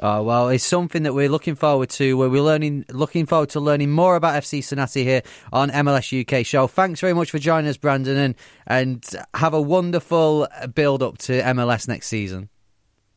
[0.01, 2.17] Oh well, it's something that we're looking forward to.
[2.17, 6.67] We're learning, looking forward to learning more about FC Cincinnati here on MLS UK Show.
[6.67, 8.35] Thanks very much for joining us, Brandon, and
[8.67, 9.05] and
[9.35, 12.49] have a wonderful build up to MLS next season.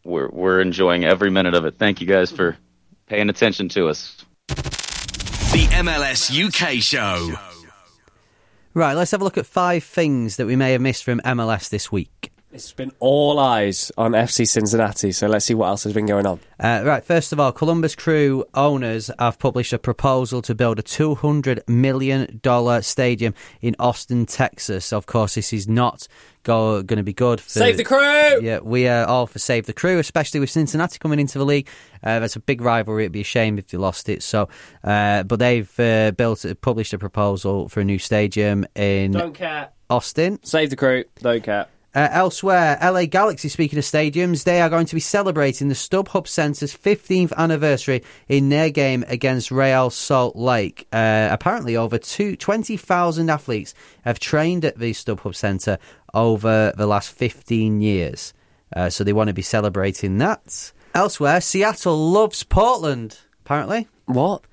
[0.05, 1.75] We're we're enjoying every minute of it.
[1.77, 2.57] Thank you guys for
[3.07, 4.15] paying attention to us.
[4.47, 7.33] The MLS UK Show.
[8.73, 11.69] Right, let's have a look at five things that we may have missed from MLS
[11.69, 12.31] this week.
[12.55, 16.25] It's been all eyes on FC Cincinnati, so let's see what else has been going
[16.25, 16.39] on.
[16.57, 20.81] Uh, right, first of all, Columbus Crew owners have published a proposal to build a
[20.81, 22.39] $200 million
[22.81, 24.93] stadium in Austin, Texas.
[24.93, 26.07] Of course, this is not
[26.43, 27.49] go, going to be good for.
[27.49, 28.41] Save the crew!
[28.41, 31.67] Yeah, we are all for Save the Crew, especially with Cincinnati coming into the league.
[32.01, 33.03] Uh, that's a big rivalry.
[33.03, 34.23] It'd be a shame if they lost it.
[34.23, 34.47] So,
[34.81, 39.71] uh, But they've uh, built, published a proposal for a new stadium in Don't care.
[39.89, 40.39] Austin.
[40.41, 41.03] Save the crew.
[41.19, 41.67] Don't care.
[41.95, 46.27] Uh, elsewhere, LA Galaxy, speaking of stadiums, they are going to be celebrating the StubHub
[46.27, 50.87] Centre's 15th anniversary in their game against Real Salt Lake.
[50.91, 53.73] Uh, apparently, over two, 20,000 athletes
[54.03, 55.79] have trained at the StubHub Centre
[56.13, 58.33] over the last 15 years.
[58.75, 60.73] Uh, so they want to be celebrating that.
[60.93, 63.87] Elsewhere, Seattle loves Portland, apparently.
[64.05, 64.43] What?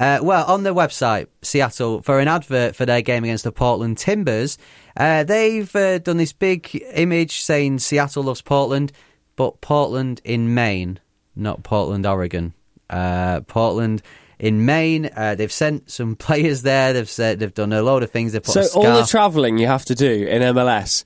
[0.00, 3.98] Uh, well, on their website, Seattle, for an advert for their game against the Portland
[3.98, 4.56] Timbers,
[4.96, 8.92] uh, they've uh, done this big image saying Seattle loves Portland,
[9.36, 11.00] but Portland in Maine,
[11.36, 12.54] not Portland, Oregon.
[12.88, 14.02] Uh, Portland
[14.38, 15.10] in Maine.
[15.14, 16.94] Uh, they've sent some players there.
[16.94, 18.32] They've said they've done a load of things.
[18.32, 21.04] They've put So all the travelling you have to do in MLS,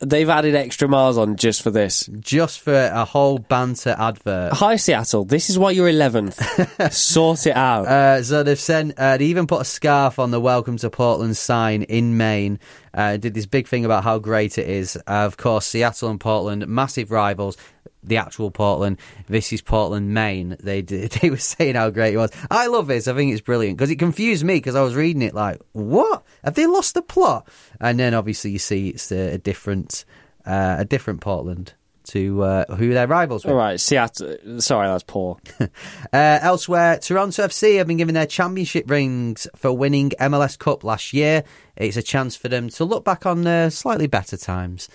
[0.00, 2.08] they've added extra miles on just for this.
[2.20, 4.52] just for a whole banter advert.
[4.54, 6.92] Hi Seattle, this is why you're 11th.
[6.92, 7.86] sort it out.
[7.86, 8.98] Uh, so they've sent.
[8.98, 12.58] Uh, they even put a scarf on the "Welcome to Portland" sign in Maine.
[12.92, 14.96] Uh, did this big thing about how great it is.
[14.96, 17.56] Uh, of course, Seattle and Portland, massive rivals.
[18.04, 18.98] The actual Portland.
[19.28, 20.56] This is Portland, Maine.
[20.60, 22.30] They did, they were saying how great it was.
[22.50, 23.08] I love this.
[23.08, 26.24] I think it's brilliant because it confused me because I was reading it like, what
[26.42, 27.48] have they lost the plot?
[27.80, 30.04] And then obviously you see it's a, a different
[30.46, 31.74] uh, a different Portland
[32.04, 33.52] to uh, who their rivals were.
[33.52, 34.60] All right, Seattle.
[34.60, 35.38] Sorry, that's poor.
[36.12, 41.12] Uh, elsewhere, Toronto FC have been given their championship rings for winning MLS Cup last
[41.12, 41.42] year.
[41.76, 44.88] It's a chance for them to look back on uh, slightly better times.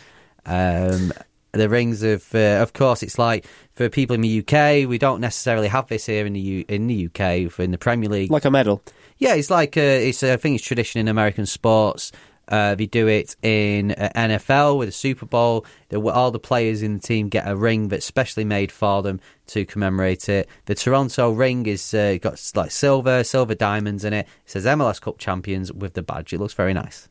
[0.46, 1.12] Um,
[1.52, 5.22] the rings of, uh, of course, it's like for people in the UK, we don't
[5.22, 8.32] necessarily have this here in the U- in the UK for in the Premier League.
[8.32, 8.82] Like a medal.
[9.18, 12.12] Yeah, it's like uh, it's I think it's tradition in American sports.
[12.50, 15.66] Uh, they do it in uh, NFL with the Super Bowl.
[15.90, 19.20] The, all the players in the team get a ring that's specially made for them
[19.48, 20.50] to commemorate it.
[20.66, 24.26] The Toronto ring is uh, got like silver, silver diamonds in it.
[24.26, 26.34] It says MLS Cup champions with the badge.
[26.34, 27.08] It looks very nice.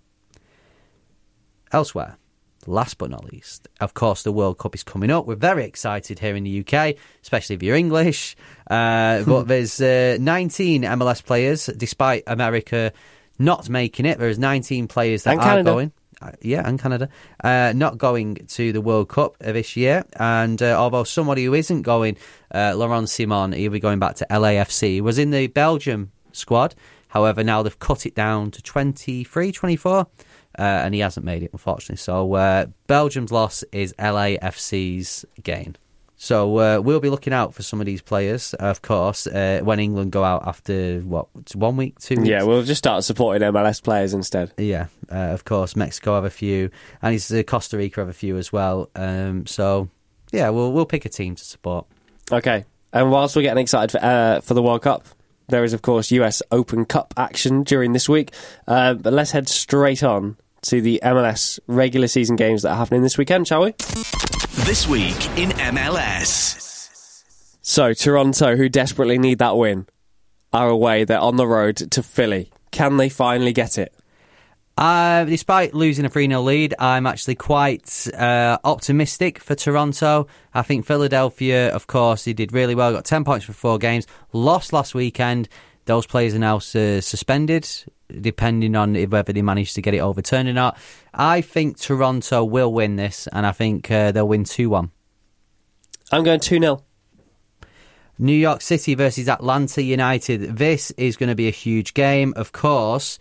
[1.71, 2.17] Elsewhere,
[2.69, 5.27] last but not least, of course, the World Cup is coming up.
[5.27, 8.37] We're very excited here in the UK, especially if you're English.
[8.71, 12.93] Uh, but there's uh, 19 MLS players, despite America
[13.39, 14.19] not making it.
[14.19, 15.71] There's 19 players that And are Canada.
[15.71, 15.93] going.
[16.21, 17.09] Uh, yeah, and Canada.
[17.45, 20.05] Uh, not going to the World Cup this year.
[20.15, 22.17] And uh, although somebody who isn't going,
[22.53, 24.95] uh, Laurent Ciman, he'll be going back to LAFC.
[24.95, 26.75] He was in the Belgium squad.
[27.07, 30.07] However, now they've cut it down to 23, 24.
[30.59, 31.97] Uh, and he hasn't made it, unfortunately.
[31.97, 35.77] So uh, Belgium's loss is LAFC's gain.
[36.21, 39.79] So uh, we'll be looking out for some of these players, of course, uh, when
[39.79, 42.29] England go out after what one week, two weeks.
[42.29, 44.53] Yeah, we'll just start supporting MLS players instead.
[44.59, 45.77] Yeah, uh, of course.
[45.77, 46.71] Mexico have a few,
[47.03, 48.91] and it's, uh, Costa Rica have a few as well.
[48.97, 49.91] Um, so
[50.33, 51.87] yeah, we'll we'll pick a team to support.
[52.33, 52.65] Okay.
[52.93, 55.07] And whilst we're getting excited for, uh, for the World Cup,
[55.49, 58.33] there is, of course, US Open Cup action during this week.
[58.67, 63.03] Uh, but let's head straight on to the MLS regular season games that are happening
[63.03, 63.73] this weekend, shall we?
[64.67, 66.65] This week in MLS.
[67.63, 69.87] So, Toronto, who desperately need that win,
[70.53, 71.05] are away.
[71.05, 72.51] They're on the road to Philly.
[72.71, 73.95] Can they finally get it?
[74.79, 80.29] Uh, despite losing a 3 0 lead, I'm actually quite uh, optimistic for Toronto.
[80.55, 84.07] I think Philadelphia, of course, he did really well, got 10 points for four games,
[84.33, 85.49] lost last weekend.
[85.87, 87.69] Those players are now uh, suspended,
[88.21, 90.79] depending on whether they manage to get it overturned or not.
[91.13, 94.91] I think Toronto will win this, and I think uh, they'll win 2 1.
[96.13, 96.85] I'm going 2 0.
[98.19, 100.57] New York City versus Atlanta United.
[100.57, 102.33] This is going to be a huge game.
[102.35, 103.19] Of course,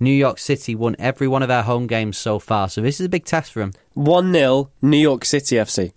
[0.00, 3.06] New York City won every one of their home games so far, so this is
[3.06, 3.72] a big test for them.
[3.94, 5.92] 1 0 New York City FC.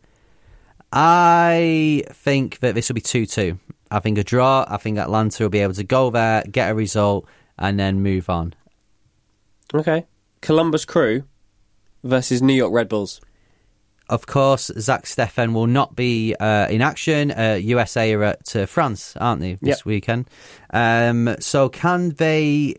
[0.91, 3.59] I think that this will be 2 2.
[3.89, 4.65] I think a draw.
[4.67, 7.27] I think Atlanta will be able to go there, get a result,
[7.61, 8.53] and then move on.
[9.73, 10.05] Okay.
[10.41, 11.23] Columbus Crew
[12.03, 13.21] versus New York Red Bulls.
[14.09, 17.31] of course, Zack Steffen will not be uh, in action.
[17.31, 19.85] Uh, USA are at uh, France, aren't they, this Yep.
[19.85, 20.29] weekend?
[20.73, 22.75] Um, so can they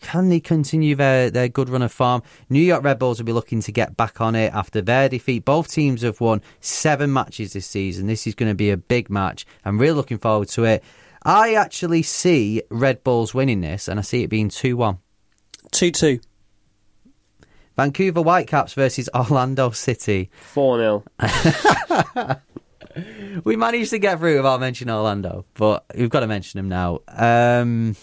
[0.00, 2.22] can they continue their, their good run of form?
[2.48, 5.44] New York Red Bulls will be looking to get back on it after their defeat.
[5.44, 8.06] Both teams have won seven matches this season.
[8.06, 9.44] This is going to be a big match.
[9.64, 10.84] I'm really looking forward to it.
[11.28, 14.98] I actually see Red Bulls winning this, and I see it being 2 1.
[15.70, 16.20] 2 2.
[17.76, 20.30] Vancouver Whitecaps versus Orlando City.
[20.40, 21.04] 4 0.
[23.44, 27.00] We managed to get through without mentioning Orlando, but we've got to mention them now.
[27.08, 27.94] Um,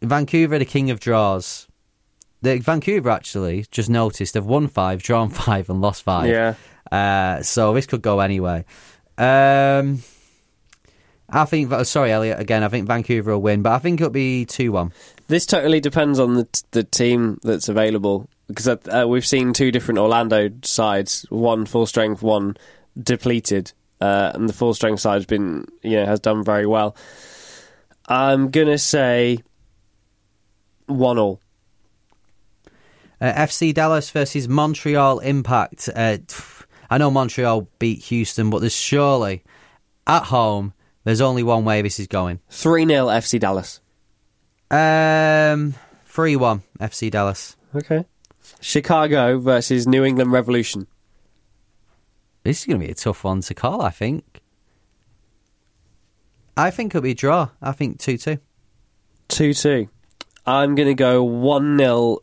[0.00, 1.66] Vancouver, the king of draws.
[2.42, 6.28] The Vancouver actually just noticed they've won five, drawn five, and lost five.
[6.28, 6.54] Yeah.
[6.90, 8.64] Uh, so this could go anyway.
[9.18, 10.02] Um,
[11.32, 11.72] I think.
[11.86, 12.38] Sorry, Elliot.
[12.38, 14.92] Again, I think Vancouver will win, but I think it'll be two one.
[15.28, 19.98] This totally depends on the the team that's available because uh, we've seen two different
[19.98, 22.56] Orlando sides, one full strength, one
[23.00, 26.94] depleted, uh, and the full strength side's been you know has done very well.
[28.08, 29.38] I'm gonna say
[30.86, 31.40] one all.
[33.20, 35.88] Uh, FC Dallas versus Montreal Impact.
[35.94, 36.18] Uh,
[36.90, 39.44] I know Montreal beat Houston, but there's surely
[40.06, 40.74] at home.
[41.04, 42.40] There's only one way this is going.
[42.48, 43.80] Three 0 FC Dallas.
[44.70, 45.74] Um,
[46.06, 47.56] three one FC Dallas.
[47.74, 48.04] Okay.
[48.60, 50.86] Chicago versus New England Revolution.
[52.44, 53.82] This is going to be a tough one to call.
[53.82, 54.40] I think.
[56.56, 57.50] I think it'll be a draw.
[57.60, 58.38] I think two two.
[59.28, 59.88] 2 2.
[60.44, 62.18] I'm going to go 1 0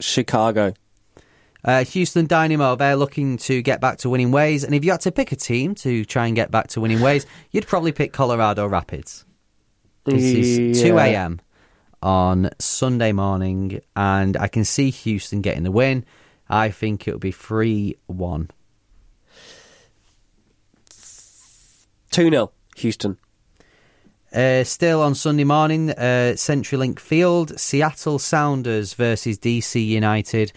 [0.00, 0.74] Chicago.
[1.64, 4.64] Uh, Houston Dynamo, they're looking to get back to winning ways.
[4.64, 7.00] And if you had to pick a team to try and get back to winning
[7.00, 9.24] ways, you'd probably pick Colorado Rapids.
[10.04, 11.40] This is 2 a.m.
[12.02, 16.04] on Sunday morning, and I can see Houston getting the win.
[16.48, 18.50] I think it'll be 3 1.
[22.10, 23.16] 2 0 Houston.
[24.32, 30.52] Uh, still on Sunday morning, uh, CenturyLink Field, Seattle Sounders versus DC United.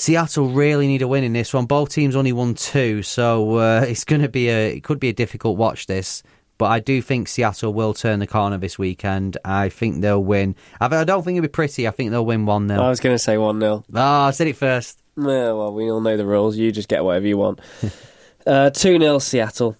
[0.00, 1.66] Seattle really need a win in this one.
[1.66, 5.10] Both teams only won two, so uh, it's going to be a it could be
[5.10, 5.86] a difficult watch.
[5.86, 6.22] This,
[6.56, 9.36] but I do think Seattle will turn the corner this weekend.
[9.44, 10.56] I think they'll win.
[10.80, 11.86] I, don't think it'll be pretty.
[11.86, 13.84] I think they'll win one 0 I was going to say 1 0.
[13.92, 15.02] Oh, I said it first.
[15.18, 16.56] Yeah, well, we all know the rules.
[16.56, 17.60] You just get whatever you want.
[18.46, 19.76] uh, 2 0 Seattle.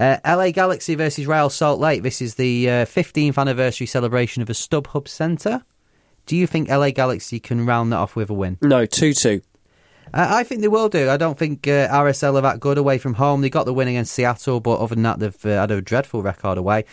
[0.00, 2.02] Uh, LA Galaxy versus Real Salt Lake.
[2.02, 5.62] This is the uh, 15th anniversary celebration of a StubHub Centre.
[6.26, 8.58] Do you think LA Galaxy can round that off with a win?
[8.62, 9.40] No, 2 2.
[10.14, 11.08] Uh, I think they will do.
[11.08, 13.40] I don't think uh, RSL are that good away from home.
[13.40, 16.22] They got the win against Seattle, but other than that, they've uh, had a dreadful
[16.22, 16.84] record away.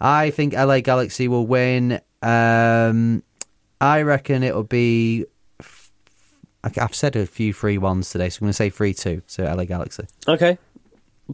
[0.00, 2.00] I think LA Galaxy will win.
[2.22, 3.22] Um,
[3.80, 5.26] I reckon it'll be.
[6.62, 9.22] I've said a few free ones today, so I'm going to say three two.
[9.26, 10.04] So LA Galaxy.
[10.28, 10.58] Okay.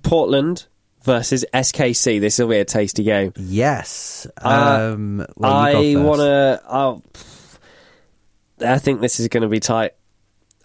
[0.02, 0.66] Portland
[1.02, 2.20] versus SKC.
[2.20, 3.32] This will be a tasty game.
[3.36, 4.26] Yes.
[4.40, 6.60] Uh, Um, well, I want to.
[8.60, 9.92] I think this is going to be tight.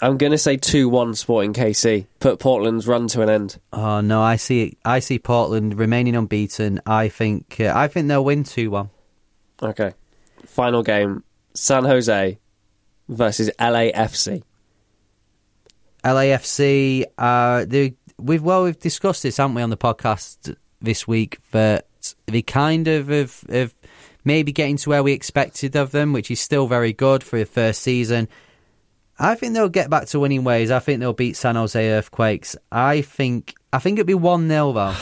[0.02, 2.08] I'm going to say 2 1 Sporting KC.
[2.20, 3.60] Put Portland's run to an end.
[3.72, 4.78] Oh no, I see.
[4.84, 6.82] I see Portland remaining unbeaten.
[6.86, 7.58] I think.
[7.60, 8.90] Uh, I think they'll win two one.
[9.62, 9.94] Okay.
[10.46, 11.24] Final game
[11.54, 12.40] San Jose
[13.08, 14.42] versus LAFC.
[16.04, 17.04] LAFC.
[17.18, 21.38] Uh, they, we've well, we've discussed this, haven't we, on the podcast this week?
[21.52, 21.86] That
[22.26, 23.76] they kind of have, have
[24.24, 27.46] maybe getting to where we expected of them, which is still very good for the
[27.46, 28.28] first season.
[29.20, 30.72] I think they'll get back to winning ways.
[30.72, 32.56] I think they'll beat San Jose Earthquakes.
[32.72, 33.54] I think.
[33.72, 34.96] I think it'd be one 0 though.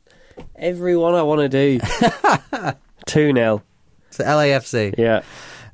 [0.56, 1.78] Everyone I want to do.
[3.06, 3.62] 2 0.
[4.10, 4.94] So LAFC.
[4.98, 5.22] Yeah.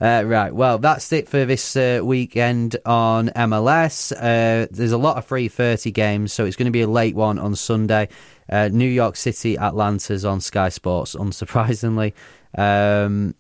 [0.01, 0.55] Uh, right.
[0.55, 4.13] Well, that's it for this uh, weekend on MLS.
[4.13, 7.15] Uh, there's a lot of free 30 games, so it's going to be a late
[7.15, 8.09] one on Sunday.
[8.49, 12.13] Uh, New York City, Atlanta's on Sky Sports, unsurprisingly.
[12.57, 13.35] Um,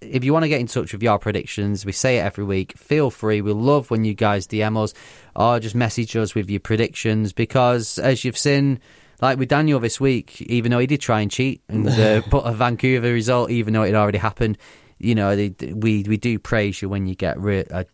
[0.00, 2.76] if you want to get in touch with your predictions, we say it every week.
[2.76, 3.40] Feel free.
[3.40, 4.94] We love when you guys DM us
[5.34, 8.80] or just message us with your predictions because, as you've seen,
[9.20, 12.44] like with Daniel this week, even though he did try and cheat and uh, put
[12.44, 14.58] a Vancouver result, even though it had already happened,
[14.98, 17.84] you know, they, we we do praise you when you get re- uh,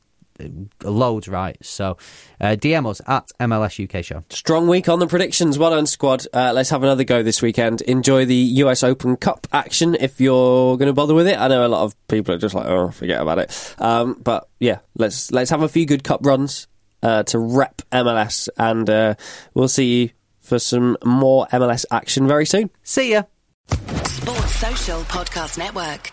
[0.83, 1.57] loads right.
[1.63, 1.97] So,
[2.41, 4.25] uh, DM us at MLS UK Show.
[4.31, 5.59] Strong week on the predictions.
[5.59, 6.27] Well done, squad.
[6.33, 7.81] Uh, let's have another go this weekend.
[7.83, 11.39] Enjoy the US Open Cup action if you're going to bother with it.
[11.39, 13.75] I know a lot of people are just like, oh, forget about it.
[13.79, 16.67] Um, but yeah, let's let's have a few good cup runs
[17.03, 19.15] uh, to rep MLS, and uh,
[19.55, 20.11] we'll see you
[20.41, 22.71] for some more MLS action very soon.
[22.83, 23.23] See ya.
[23.69, 26.13] Sports Social Podcast Network.